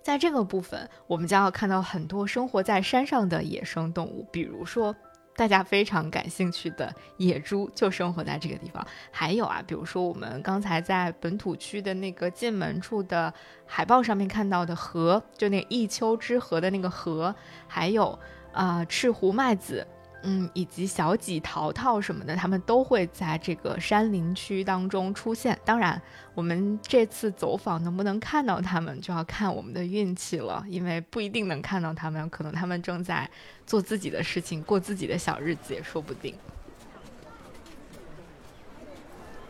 [0.03, 4.95] 在这个部分，我们将要看到很多生活在山上的野生动物，比如说。
[5.39, 8.85] 大家非常感兴趣的野猪就生活在这个地方。
[9.13, 13.33] 还有啊，比如说我们刚才在本土区的那个进门处的
[13.65, 17.33] 海报上面看到的河，就那一丘之河的那个河，
[17.69, 18.19] 还有
[18.53, 19.87] 啊赤狐麦子。
[20.31, 25.59] 嗯，以及小几淘淘什么的，他们都会在这个山林区当中出现。
[25.65, 26.01] 当然，
[26.35, 33.27] 我们这次走访能不能看到他们，就要看我们的运气了，因为不一定能看到他们，可能他们正在
[33.65, 36.35] 做自己的事情，过自己的小日子也说不定。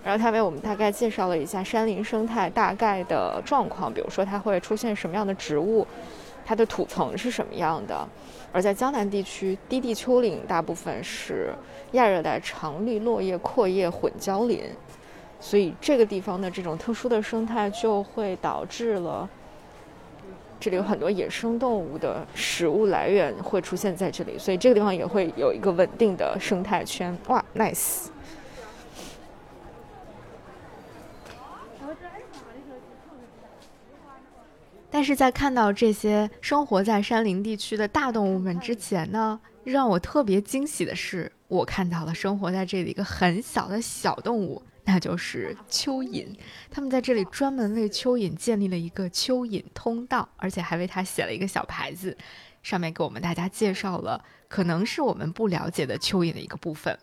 [0.05, 5.85] 然后他为我们大概介绍了一下山林生态大概的状况，比如说它会出现什么样的植物，
[6.49, 8.09] 它的土层是什么样的。
[8.55, 11.53] 而在江南地区，低地丘陵大部分是
[11.93, 14.63] 亚热带常绿落叶阔叶混交林，
[15.39, 19.29] 所以这个地方的这种特殊的生态就会导致了
[20.59, 27.15] 这里有很多野生动物的食物来源会出现在这里，所以这个地方也会有一个稳定的生态圈。
[27.27, 28.07] 哇，nice！
[34.91, 46.27] 但是在看到这些生活在山林地区的大动物们之前呢，让我特别惊喜的是，我看到了生活在这里一个很小的小动物，那就是蚯蚓。
[46.71, 52.17] 他们在这里专门为蚯蚓建立了一个蚯蚓通道，而且还为它写了一个小牌子，
[52.63, 56.99] 上面给我们大家介绍了可能是我们不了解的蚯蚓的一个部分。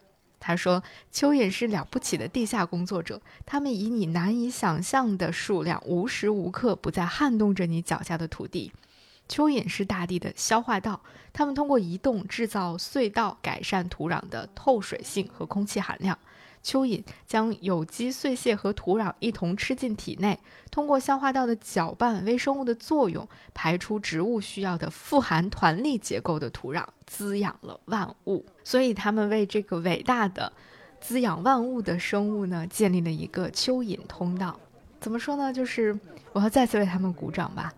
[0.47, 8.71] 他说：“蚯蚓是了不起的地下工作者，他们以你难以想象的数量，无时无刻不在撼动着你脚下的土地。
[9.27, 11.01] 蚯蚓是大地的消化道，
[11.33, 16.15] 它们通过移动制造隧道，改善土壤的透水性和空气含量。”
[16.63, 20.39] 蚯蚓将有机碎屑和土壤一同吃进体内，
[20.69, 28.45] 通过消化道的搅拌微生物的作用，排出植物需要的富含团粒结构的土壤，滋养了万物。
[28.65, 30.51] 所以，他们为这个伟大的
[30.99, 34.59] 滋养万物的生物呢，建立了一个蚯蚓通道。
[34.99, 35.53] 怎么说呢？
[35.53, 35.97] 就是
[36.33, 37.73] 我要再次为他们鼓掌吧。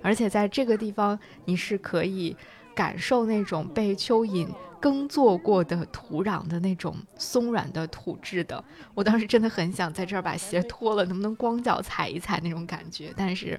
[0.00, 2.36] 而且，在这个地方，你是可以。
[2.76, 4.46] 感受那种被蚯蚓
[4.78, 8.62] 耕作过的土壤的那种松软的土质的。
[8.92, 13.58] 我当时真的很想在这儿把鞋脱了，能不能光脚踩一踩那种感觉，但是。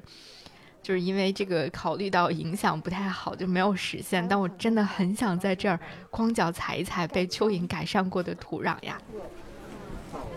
[0.88, 4.26] 就是因为这个考虑到影响不太好，就没有实现。
[4.26, 5.78] 但我真的很想在这儿
[6.10, 8.98] 光脚踩一踩被蚯蚓改善过的土壤呀，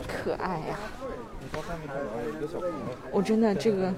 [0.09, 0.76] 可爱呀！
[3.12, 3.94] 我真的这个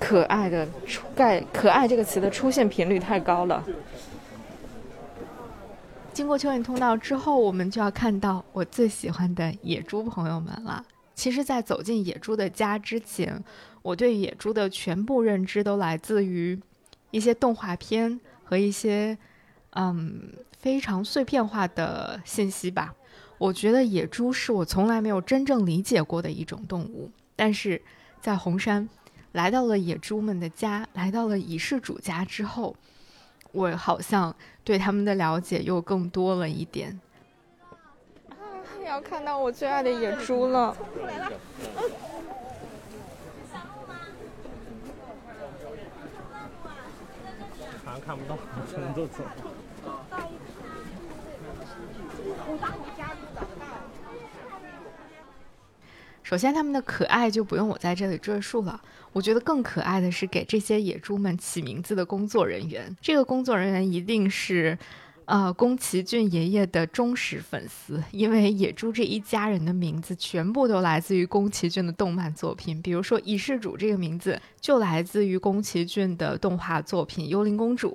[0.00, 3.62] 可爱的出盖可爱这个词的出现频率太高了。
[6.12, 10.84] 经过蚯蚓通道之后，我们就要看到我最喜欢的野猪朋友们了。
[11.14, 13.40] 其实，在走进野猪的家之前。
[13.82, 16.58] 我对野猪的全部认知都来自于
[17.10, 19.18] 一些动画片和一些
[19.70, 22.94] 嗯非常碎片化的信息吧。
[23.38, 27.82] 我觉得野猪是我从来没有真正理解过的一种动物，但是
[28.20, 28.88] 在红山
[29.32, 32.76] 来到了野猪们的家，来到了蚁氏主家之后，
[33.50, 37.00] 我好像对他们的了解又更多了一点。
[38.28, 38.36] 啊，
[38.86, 40.76] 要看到我最爱的野猪了！
[48.00, 48.38] 看不到，
[48.68, 49.22] 只能走走。
[56.22, 58.80] 首先，他们的可爱就不用我在这里赘述了。
[59.12, 62.96] 我觉得更可爱的是给这些野猪们起名字的工作人员。
[63.00, 64.78] 这个工作人员一定是。
[65.26, 72.80] 呃，宫崎骏爷爷的忠实粉丝，因为野猪这一家人的名字全部都来自于宫崎骏的动漫作品。
[72.82, 77.90] 比如说，蚁世主这个名字就来自于宫崎骏的动画作品《幽灵公主》。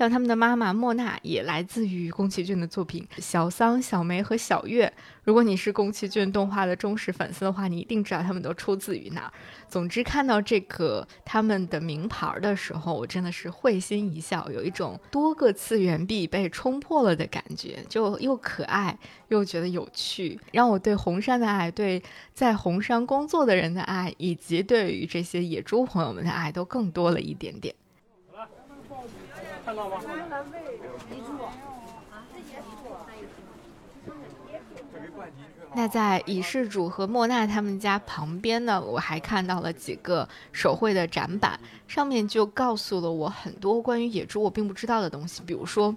[0.00, 4.90] 像他们的妈妈莫娜也来自于宫崎骏的作品《小桑、小梅和小月》。
[5.24, 9.32] 如果你是宫崎骏动画的忠实粉丝的话，你一定知道他们都出自于哪儿。
[9.68, 18.98] 总之，看到这个他们的名牌的时候，我真的是会心一笑，有一种多个次元壁被冲破了的感觉，就又可爱
[19.28, 27.74] 又觉得有趣，让我对红山的爱、对在红山工作的人的爱，以及对于这些野猪朋友们的爱，都更多了一点点。
[35.72, 45.94] 那在蚁氏主和莫娜他们家旁边呢，我还看到了几个手绘的展板，上面就告诉了我很多关于野猪我并不知道的东西，比如说，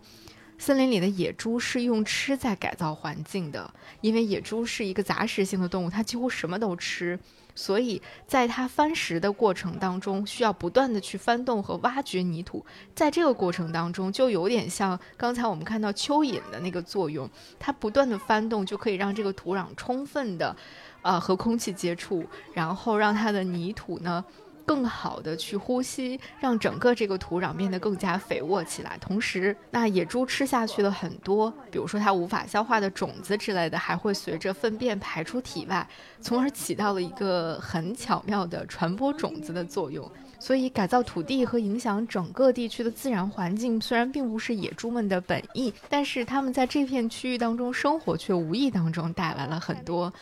[0.60, 7.20] 森林里的野猪是用吃在改造环境的，因为野猪是一个杂食性的动物，它几乎什么都吃。
[7.56, 17.30] 所以，在它翻食的过程当中，需要不断的去翻动和挖掘泥土，在这个过程当中，就有点像刚才我们看到蚯蚓的那个作用，
[17.60, 20.56] 它不断的翻动，就可以让这个土壤充分的，
[21.02, 24.24] 呃，和空气接触，然后让它的泥土呢。
[24.66, 28.98] 更好的去呼吸，让整个这个土壤变得更加肥沃起来。
[29.00, 35.88] 同时，那野猪吃下去的很多，比如说它无法消化的种子之类的，还会随着粪便排出体外，
[36.22, 40.10] 从而起到了一个很巧妙的传播种子的作用。
[40.40, 50.14] 所以，改造土地和影响整个地区的自然环境，虽然并不是野猪们的本意，但是它们在这片区域当中生活，却无意当中带来了很多，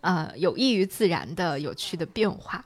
[0.00, 2.64] 呃，有益于自然的有趣的变化。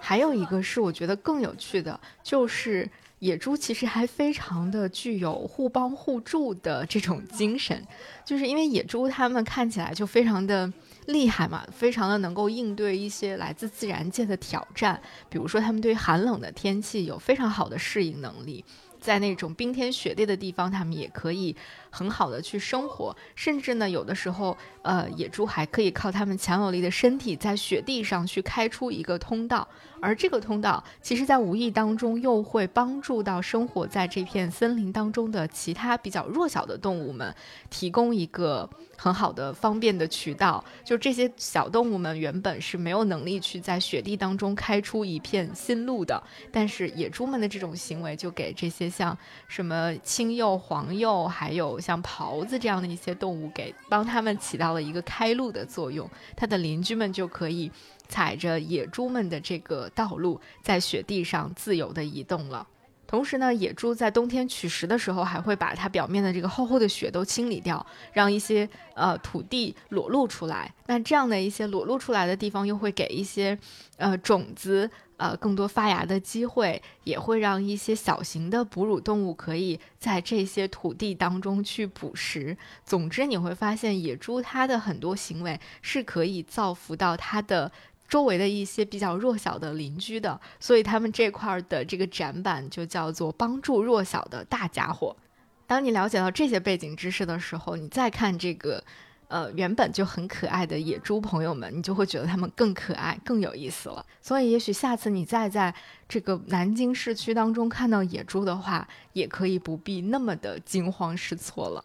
[0.00, 7.86] 还有一个是我觉得更有趣的，就是野猪其实还非常的具有互帮互助的这种精神，
[8.24, 10.70] 就是因为野猪它们看起来就非常的
[11.06, 18.64] 厉害嘛，非常的能够应对一些来自自然界的挑战，比如说它们对寒冷的天气有非常好的适应能力。
[19.00, 21.54] 在那种冰天雪地的地方，它们也可以
[21.90, 29.66] 很好的去生活，甚至呢，有的时候，呃，野猪还可以靠它们强有力的身体，在雪地上去开出一个通道，
[30.00, 37.34] 而这个通道，其实在无意当中又会帮助到生活在这片森林当中的其他比较弱小的动物们，
[37.70, 40.62] 提供一个很好的方便的渠道。
[40.84, 48.88] 就这些小动物们原本是没有能力去在雪地当中开出一片新路的，但是野猪们的这种行为就给这些。
[48.88, 49.16] 像
[49.46, 56.08] 什么青鼬、黄鼬，还有像狍子这样的一些动物，给帮他们起到了一个开路的作用。
[56.36, 57.70] 它的邻居们就可以
[58.08, 62.66] 踩着野猪们的这个道路，在雪地上自由的移动了。
[63.08, 70.72] 同时呢，野猪在冬天取食的时候，还会把它表面的这个厚厚的雪都清理掉，让一些呃土地裸露出来。
[70.86, 73.58] 那这样的一些裸露出来的地方，又会给一些
[73.96, 82.56] 呃种子呃更多发芽的机会，也会让一些小型的哺乳动物可以在这些土地当中去捕食。
[82.84, 87.72] 总之，你会发现野猪它的很多行为是可以造福到它的。
[88.08, 95.14] 周围的一些比较弱小的邻居的，所以他们这块的这个展板就叫做帮助弱小的大家伙。
[95.66, 98.82] 当你了解到这些背景知识的时候，你再看这个，
[99.28, 104.02] 呃，原本就很可爱的野猪朋友们，你就会觉得他们更可爱、更有意思了。
[104.22, 105.74] 所以，也许下次你再在
[106.08, 111.84] 这个南京市区当中看到野猪的话，也可以不必那么的惊慌失措了。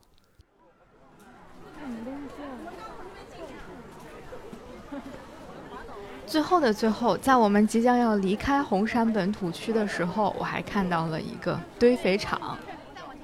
[6.33, 12.57] 最后的最后，在我们即将要离开红山本土区的时候，我还看到了一个堆肥场。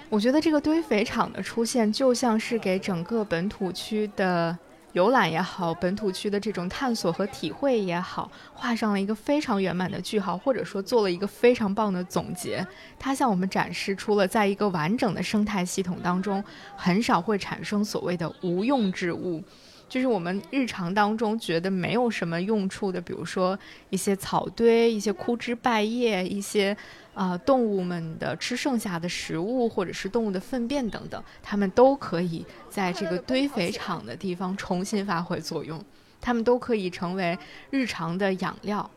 [0.10, 4.56] 我觉得这个堆肥场的出现，就像是给整个本土区的
[4.92, 12.64] 游览也好，本土区的这种探索和体会也好，画上了一个非常圆满的句号，或者说做了一个非常棒的总结。
[13.00, 16.44] 它向我们展示出了，在一个完整的生态系统当中，
[16.76, 19.44] 很少会产生所谓的无用之物。
[19.90, 23.58] 就是我们日常当中觉得没有什么用处的，比如说
[23.90, 26.78] 一些草堆、一些枯枝败叶、一些
[27.14, 35.84] 啊动物们的吃剩下的食物，或者是动物的粪便等等，它们都可以在这个堆肥场的地方重新发挥作用，
[36.22, 37.38] 它们都可以成为
[37.72, 38.90] 日常的养料。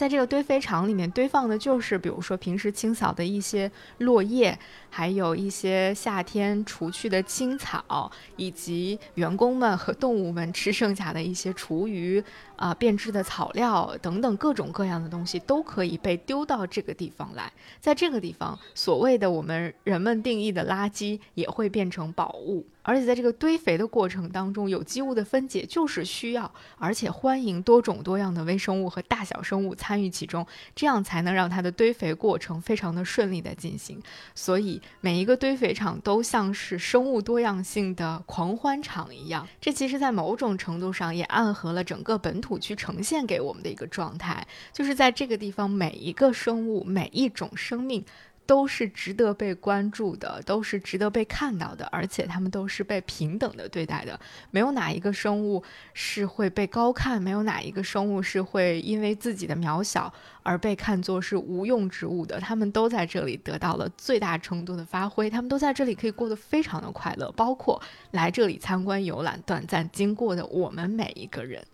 [0.00, 12.24] 在这个堆肥场里面堆放的就是，比如说平时清扫的一些落叶，还有一些夏天除去的青草，以及员工们和动物们吃剩下的一些厨余。
[12.60, 17.50] 啊，变质的草料等等各种各样的东西都可以被丢到这个地方来，
[17.80, 22.66] 在这个地方，所谓的我们人们定义的垃圾也会变成宝物。
[22.82, 34.02] 而且在这个堆肥的过程当中，有机物的分解就是需要，而且欢迎多种多样的微生物和大小生物参与其中，这样才能让它的堆肥过程非常的顺利的进行。
[34.34, 42.49] 所以每一个堆肥场都像是生物多样性的狂欢场一样，这其实在某种程度上也暗合了整个本土。
[42.58, 48.04] 去呈现给我们的一个状态，就是在这个地方，每一个生物、每一种生命
[48.46, 54.18] 都是值得被关注的，都是值得被看到的，而且他们都是被平等的对待的。
[54.50, 55.62] 没有哪一个生物
[55.94, 62.40] 是会被高看，没有哪一个生物是会因为自己的渺小而被看作是无用之物的。
[62.40, 67.80] 他们都在这里得到了最大程度的发挥，他们都在这里可以过得非常的快乐，包括
[68.10, 71.64] 来这里参观游览、短暂经过的我们每一个人。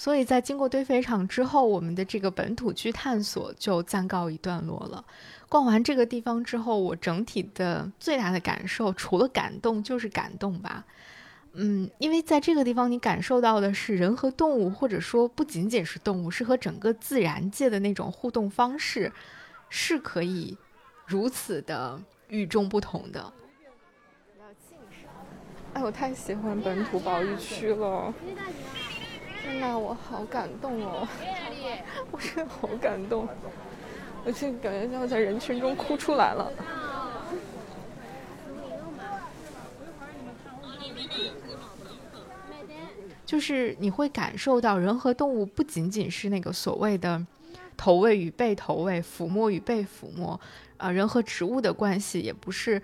[0.00, 5.04] 所以在经过堆肥场之后，我们的这个本土区探索就暂告一段落了。
[5.46, 10.86] 逛完这个地方之后，我整体的最大的感受，除了感动就是感动吧。
[11.52, 19.12] 嗯，因为在这个地方，你感受到的是人和动物，或者说不仅仅是动物，是和整个自然界的那种互动方式，
[19.68, 20.56] 是可以
[21.04, 23.30] 如此的与众不同的。
[25.74, 28.14] 哎，我太喜欢本土保育区了。
[29.50, 31.06] 天呐，我好感动哦！
[32.12, 33.26] 我真的好感动，
[34.24, 36.52] 我就感觉要在人群中哭出来了。
[43.26, 47.24] 就是你会感受到人和动物不仅仅是那个所谓的
[47.76, 50.40] 投喂与被投喂、抚摸与被抚摸，
[50.76, 52.80] 啊，人和植物的关系也不是，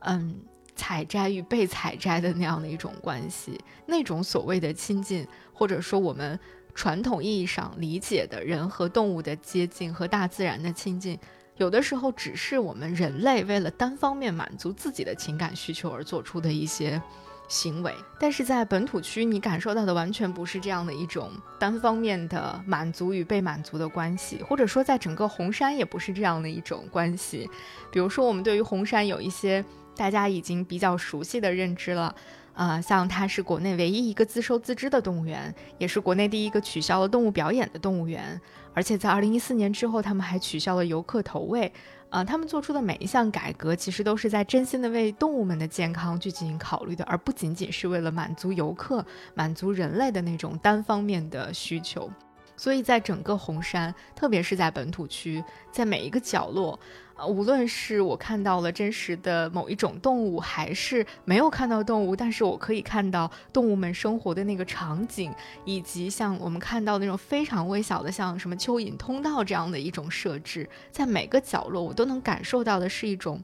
[0.00, 0.40] 嗯。
[0.76, 6.38] 采摘与被采摘的那样的一种关系，那种所谓的亲近，或者说我们
[6.74, 11.18] 传统意义上理解的人和动物的接近和大自然的亲近，
[11.56, 17.00] 有的时候只是我们人类为了单方面满足自己的情感需求而做出的一些
[17.48, 17.94] 行为。
[18.20, 27.48] 但是在本土区，你感受到的完全不是这样的一种单方面的满足与被满足的关系，或者说在整个红山也不是这样的一种关系。
[27.90, 29.64] 比如说，我们对于红山有一些。
[29.96, 32.14] 大家已经比较熟悉的认知了，
[32.52, 38.40] 啊，像它是国内唯一一个自收自支的动物园，也是国内第一个取消了动物表演的动物园，
[38.74, 41.72] 而且在二零一四年之后，他们还取消了游客投喂，
[42.10, 49.04] 啊，他们做出的每一项改革，其实都是在真心的为动物们的健康去进行考虑的，而不仅仅是为了满足游客、
[49.34, 52.10] 满足人类的那种单方面的需求。
[52.58, 56.78] 所以在整个红山，特别是在本土区，在每一个角落。
[57.18, 65.32] 呃，无论是我看到了真实的某一种动物，还是没有看到动物，但是我可以看到动物们生活的那个场景，
[65.64, 73.42] 以及像我们看到那种非常微小的，像什么蚯蚓通道这样的一种设置，在每个角落，我都能感受到的是一种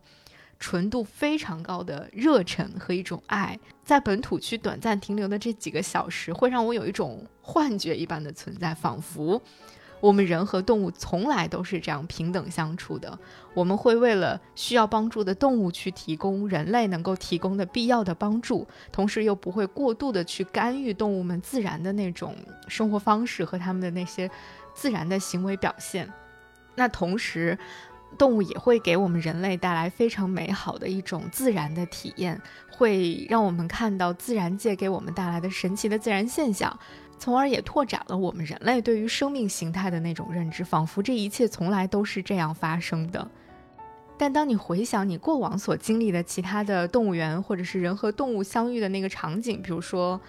[0.61, 3.59] 纯度非常高的热忱和一种爱。
[3.83, 9.41] 在本土区短暂停留的这几个小时，会让我有一种幻觉一般的存在，仿佛。
[10.03, 13.17] 我们人和动物从来都是这样平等相处的。
[13.55, 22.35] 我们会为了需要帮助的动物去提供人类能够提供的必要的帮助，同时又不会过度的去干预动物们自然的那种
[22.67, 24.29] 生活方式和他们的那些
[24.75, 26.13] 自然的行为表现。
[26.75, 27.57] 那同时，
[28.19, 32.41] 动物也会给我们人类带来非常美好的一种自然的体验，
[32.73, 36.77] 会让我们看到自然界给我们带来的神奇的自然现象。
[37.23, 43.31] 从而也拓展了我们人类对于生命形态的那种认知，仿佛这一切从来都是这样发生的。
[44.19, 50.21] 但当你回想你过往所经历的其他的动物园，或者是人和动物相遇的那个场景，比如说。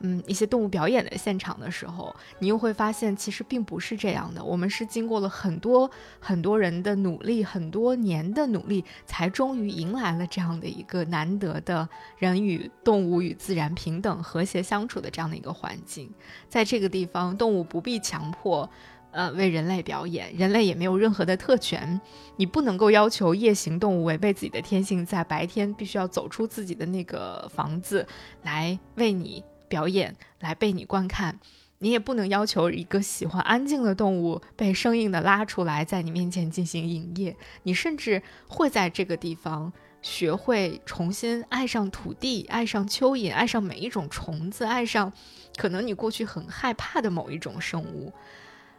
[0.00, 4.44] 嗯，一些动物表演的现场的时候，你又会发现，其实并不是这样的。
[4.44, 5.90] 我们是经过了很多
[6.20, 16.12] 很多人的努力，很多年的努力，才终于迎来了这样的一个难得的人与动物与自然平等和谐相处的这样的一个环境。
[16.48, 18.68] 在这个地方，动物不必强迫，
[19.12, 21.98] 呃，为人类表演，人类也没有任何的特权。
[22.36, 28.06] 你不能够要求夜行动物违背自己的天性，在白天必须要走出自己的那个房子
[28.42, 29.42] 来为你。
[29.68, 31.38] 表演来被你观看，
[31.78, 37.36] 你也不能要求一个喜欢安静的动物被生硬的拉出来在你面前进行营业。
[37.64, 39.72] 你甚至会在这个地方
[40.02, 45.12] 学会重新爱上土地，爱上蚯蚓，爱上每一种虫子，爱上
[45.56, 48.12] 可能你过去很害怕的某一种生物。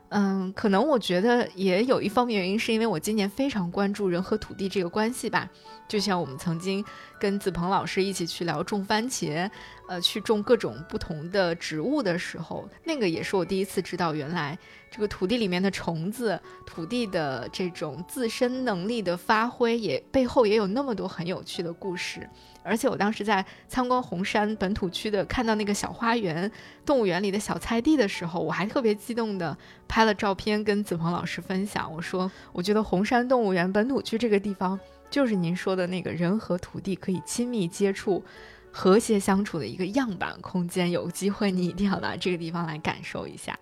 [0.10, 5.50] 嗯，可能我觉得也有一方面原因，是因为我今年非常关注人和土地这个关系吧。
[5.88, 6.84] 就像我们曾经
[7.20, 9.50] 跟子鹏老师一起去聊种番茄。
[9.90, 14.60] 呃，去种各种不同的植物的时候，那个也是我第一次知道，原来
[14.92, 22.30] 这个土地里面的虫子，土地的这种自身能力的发挥，也背后也有那么多很有趣的故事。
[22.68, 26.52] 而且我当时在参观红山本土区的，看到那个小花园、
[26.86, 29.58] 动物园里的小菜地的时候，我还特别激动的
[29.88, 31.92] 拍了照片跟子鹏老师分享。
[31.92, 34.78] 我说，我觉得红山动物园本土区这个地方，
[35.10, 38.24] 就是您说的那个人和土地可以亲密接触。
[38.70, 43.58] 和谐相处的一个样板空间，有机会你一定要到这个地方来感受一下。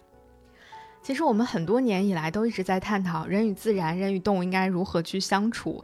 [1.01, 5.81] 其实我们很多年以来都一直在探讨人与自然、人与动物应该如何去相处。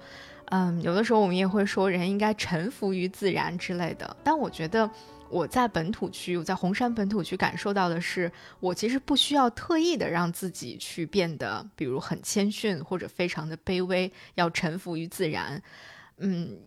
[0.52, 4.16] 嗯，有的时候我们也会说人应该臣服于自然之类的。
[4.24, 4.90] 但我觉得
[5.30, 15.62] 我在本土区，我在红山本土区感受到的是，我其实不需要特意的让自己去变得，比如很谦逊或者非常的卑微，要臣服于自然。
[16.18, 16.60] 嗯。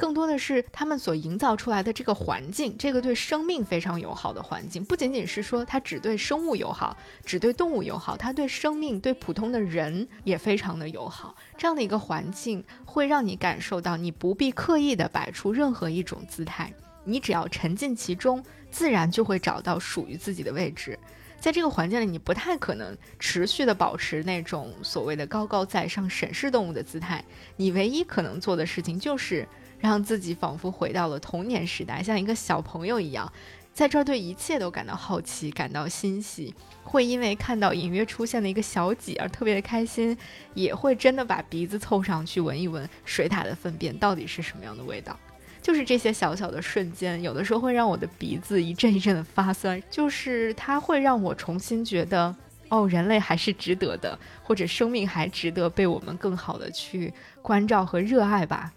[0.00, 11.36] 更多的是他们所营造出来的这个环境，这个对生命非常友好的环境，不仅仅是说它只对生物友好，只对动物友好，它对生命、对普通的人也非常的友好。
[11.58, 16.72] 这样的一个环境会让你感受到，你不必刻意的摆出任何一种姿态，
[17.04, 20.98] 你只要沉浸其中，自然就会找到属于自己的位置。
[21.38, 27.22] 在这个环境里，你不太可能持续的保持那种所谓的高高在上审视动物的姿态，
[27.56, 29.46] 你唯一可能做的事情就是。
[29.80, 33.32] 让自己仿佛回到了童年时代，像一个小朋友一样，
[33.72, 36.54] 在这儿对一切都感到好奇，感到欣喜，
[36.84, 40.16] 会因为看到隐约出现的一个小挤而特别的开心，
[40.54, 45.18] 也会真的把鼻子凑上去闻一闻水獭的粪便到底是什么样的味道。
[45.62, 52.34] 就是这些小小的瞬间，有的时候会让我的鼻子一阵一阵的发酸，就是它会让我重新觉得，
[52.70, 57.12] 哦，人类还是值得的，或者生命还值得被我们更好的去
[57.42, 58.72] 关照和热爱吧。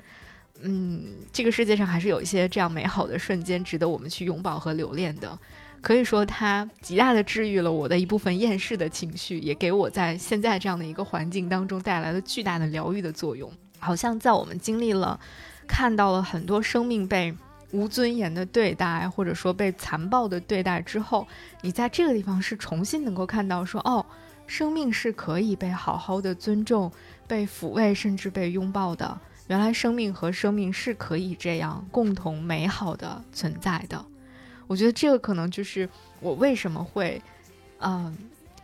[0.65, 5.38] 嗯，这个世界上还是有一些这样美好的瞬间，值得我们去拥抱和留恋的。
[5.81, 13.52] 可以说，它极大的治愈了我的一部分厌世的情绪，也给我在现在这样的一个环境当中带来了巨大的疗愈的作用。
[13.80, 15.19] 好像在我们经历了、
[15.68, 17.35] 看到了很多生命被
[17.72, 21.27] 无尊严的对待，或者说被残暴的对待之后，
[21.60, 24.06] 你在这个地方是重新能够看到，说哦，
[24.48, 26.90] 生命是可以被好好的尊重、
[27.27, 29.19] 被抚慰，甚至被拥抱的。
[29.47, 34.03] 原来生命和生命是可以这样共同美好的存在的，
[34.67, 35.87] 我觉得这个可能就是
[36.21, 37.21] 我为什么会，
[37.79, 38.17] 嗯，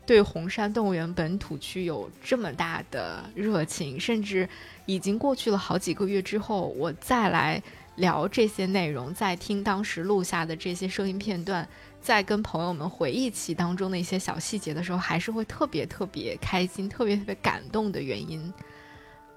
[0.06, 4.48] 对红山动物园本土区有这么大的热情，甚至
[4.86, 7.62] 已经过去了好几个月之后，我再来
[7.98, 11.68] 聊这些内容，再听当时录下的这些声音片段，
[12.02, 18.54] 再跟朋友们回忆起当中的一些小细节的时候，还是会特别特别开心、特别特别感动的原因，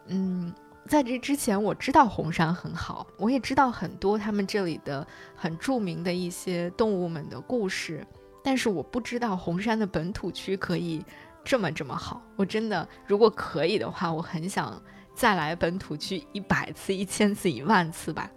[0.07, 0.55] 嗯。
[0.89, 8.07] 在这之前，我知道红山很好，我也知道很多他们这里的很著名的一些动物们的故事，
[8.43, 11.05] 但是我不知道红山的本土区可以
[11.45, 12.21] 这么这么好。
[12.37, 14.83] 我真的，如果可以的话，我很想
[15.15, 18.31] 再来本土区一百次、一千次、一万次吧。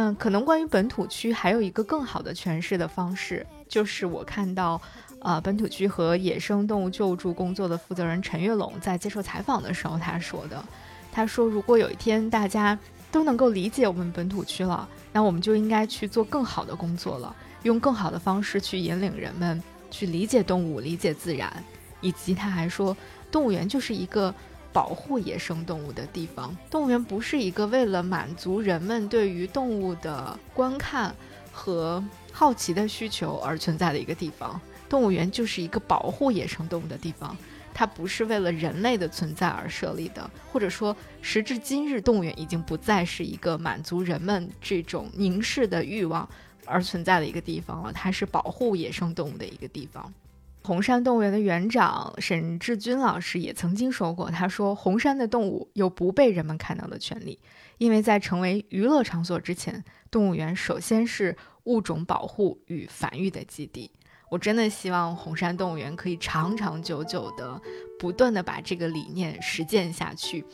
[0.00, 4.80] 嗯，可能关于本土区还有一个更好的诠释的方式，就是我看到，
[5.20, 10.64] 呃，本土区和野生动物救助工作的负责人陈月龙在接受采访的时候他说的。
[11.12, 12.78] 他说，如果有一天大家
[13.12, 21.62] 都能够理解我们本土区了，那我们就应该去做更好的工作了，用更好的方式去引领人们去理解动物、理解自然，
[22.00, 22.96] 以及他还说，
[23.30, 24.34] 动物园就是一个。
[24.72, 31.14] 保护野生动物的地方，动物园不是一个为了满足人们对于动物的观看
[31.52, 32.02] 和
[32.32, 34.60] 好奇的需求而存在的一个地方。
[34.88, 37.36] 动物园就是一个保护野生动物的地方，
[37.72, 46.28] 它不是为了人类的存在而设立的，或者说，时至今日，动物园已经不再是一个满足人们这种凝视的欲望
[46.66, 50.12] 而存在的一个地方了，它是保护野生动物的一个地方。
[50.62, 57.38] 红山动物园的园长沈志军老师也曾经说过，他说：“红山的动物有不被人们看到的权利，
[57.78, 63.90] 因为在成为娱乐场所之前，动物园首先是物种保护与繁育的基地。”
[64.30, 67.60] 我真的希望红山动物园可以长长久久的、
[67.98, 70.44] 不断的把这个理念实践下去。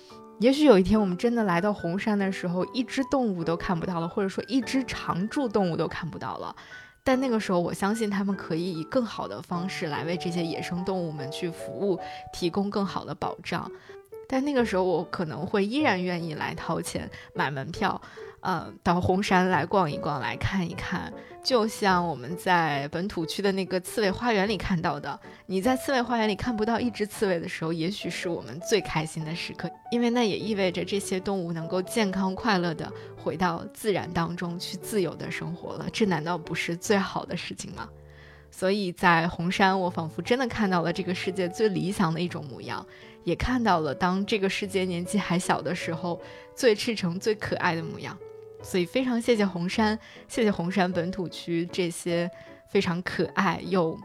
[0.41, 6.57] 也许有一天，我们真的来到红山的时候，一只动物都看不到了，或者说一只常驻动物都看不到了。
[7.07, 12.01] 但那个时候，我相信他们可以以更好的方式来为这些野生动物们去服务，
[12.33, 13.71] 提供更好的保障。
[14.29, 18.01] 但那个时候，我可能会依然愿意来掏钱买门票。
[18.41, 25.19] 呃，到红山来逛一逛，来看一看，就像我们在本土区的那个刺猬花园里看到的。
[25.47, 35.87] 你在刺猬花园里看不到一只刺猬的时候，也许是我们最开心的时刻，因为那也意味着这些动物能够健康快乐的回到自然当中去自由的生活了。
[35.93, 37.89] 这难道不是最好的事情吗？
[38.49, 42.87] 所以在红山，我仿佛真的看到了这个世界最理想的一种模样，
[43.25, 46.21] 也看到了当这个世界年纪还小的时候
[46.55, 48.17] 最赤诚、最可爱的模样。
[48.67, 52.29] 所以非常谢谢红山，谢谢红山本土区这些
[52.69, 53.97] 非常可爱又，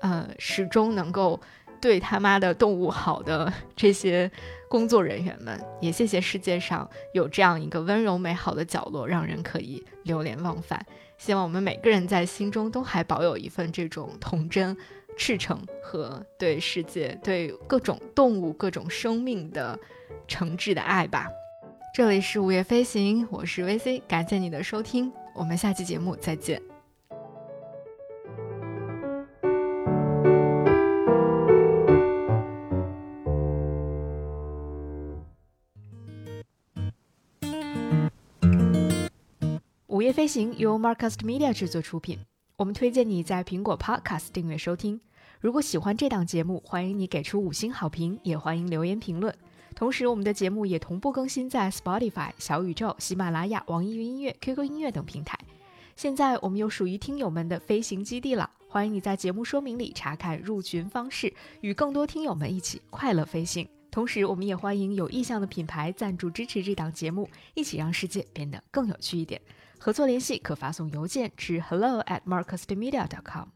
[0.00, 1.38] 呃，始终能够
[1.82, 4.30] 对他妈的动物好的 这些
[4.70, 10.84] 工作人员们，也谢谢世界上有这样一个温柔美好的角落，让人可以流连忘返。
[11.18, 14.74] 希望我们每个人在心中都还保有一份这种童真、
[15.18, 19.78] 赤诚和对世界、对各种动物、各种生命的
[20.26, 21.28] 诚挚的爱吧。
[21.92, 26.62] 这里是午夜飞行，我是 VC，感谢你的收听，我们下期节目再见。
[39.88, 42.20] 午夜飞行由 Marcus Media 制作出品，
[42.56, 45.00] 我们推荐你在苹果 Podcast 订阅收听。
[45.40, 49.34] 如果喜欢这档节目，欢迎你给出五星好评，也欢迎留言评论。
[49.80, 55.38] 同时，我们的节目也同步更新在 Spotify、小宇宙、喜马拉雅、网易云音乐、QQ 音乐等平台。
[55.96, 61.32] 现在我们有属于听友们的飞行基地了，欢迎你在节目说明里查看入群方式，
[61.62, 63.66] 与更多听友们一起快乐飞行。
[63.90, 69.40] 同时，我们也欢迎有意向的品牌赞助支持这档节目，一起让世界变得更有趣一点。
[69.78, 73.48] 合作联系可发送邮件至 hello at marcusmedia.com。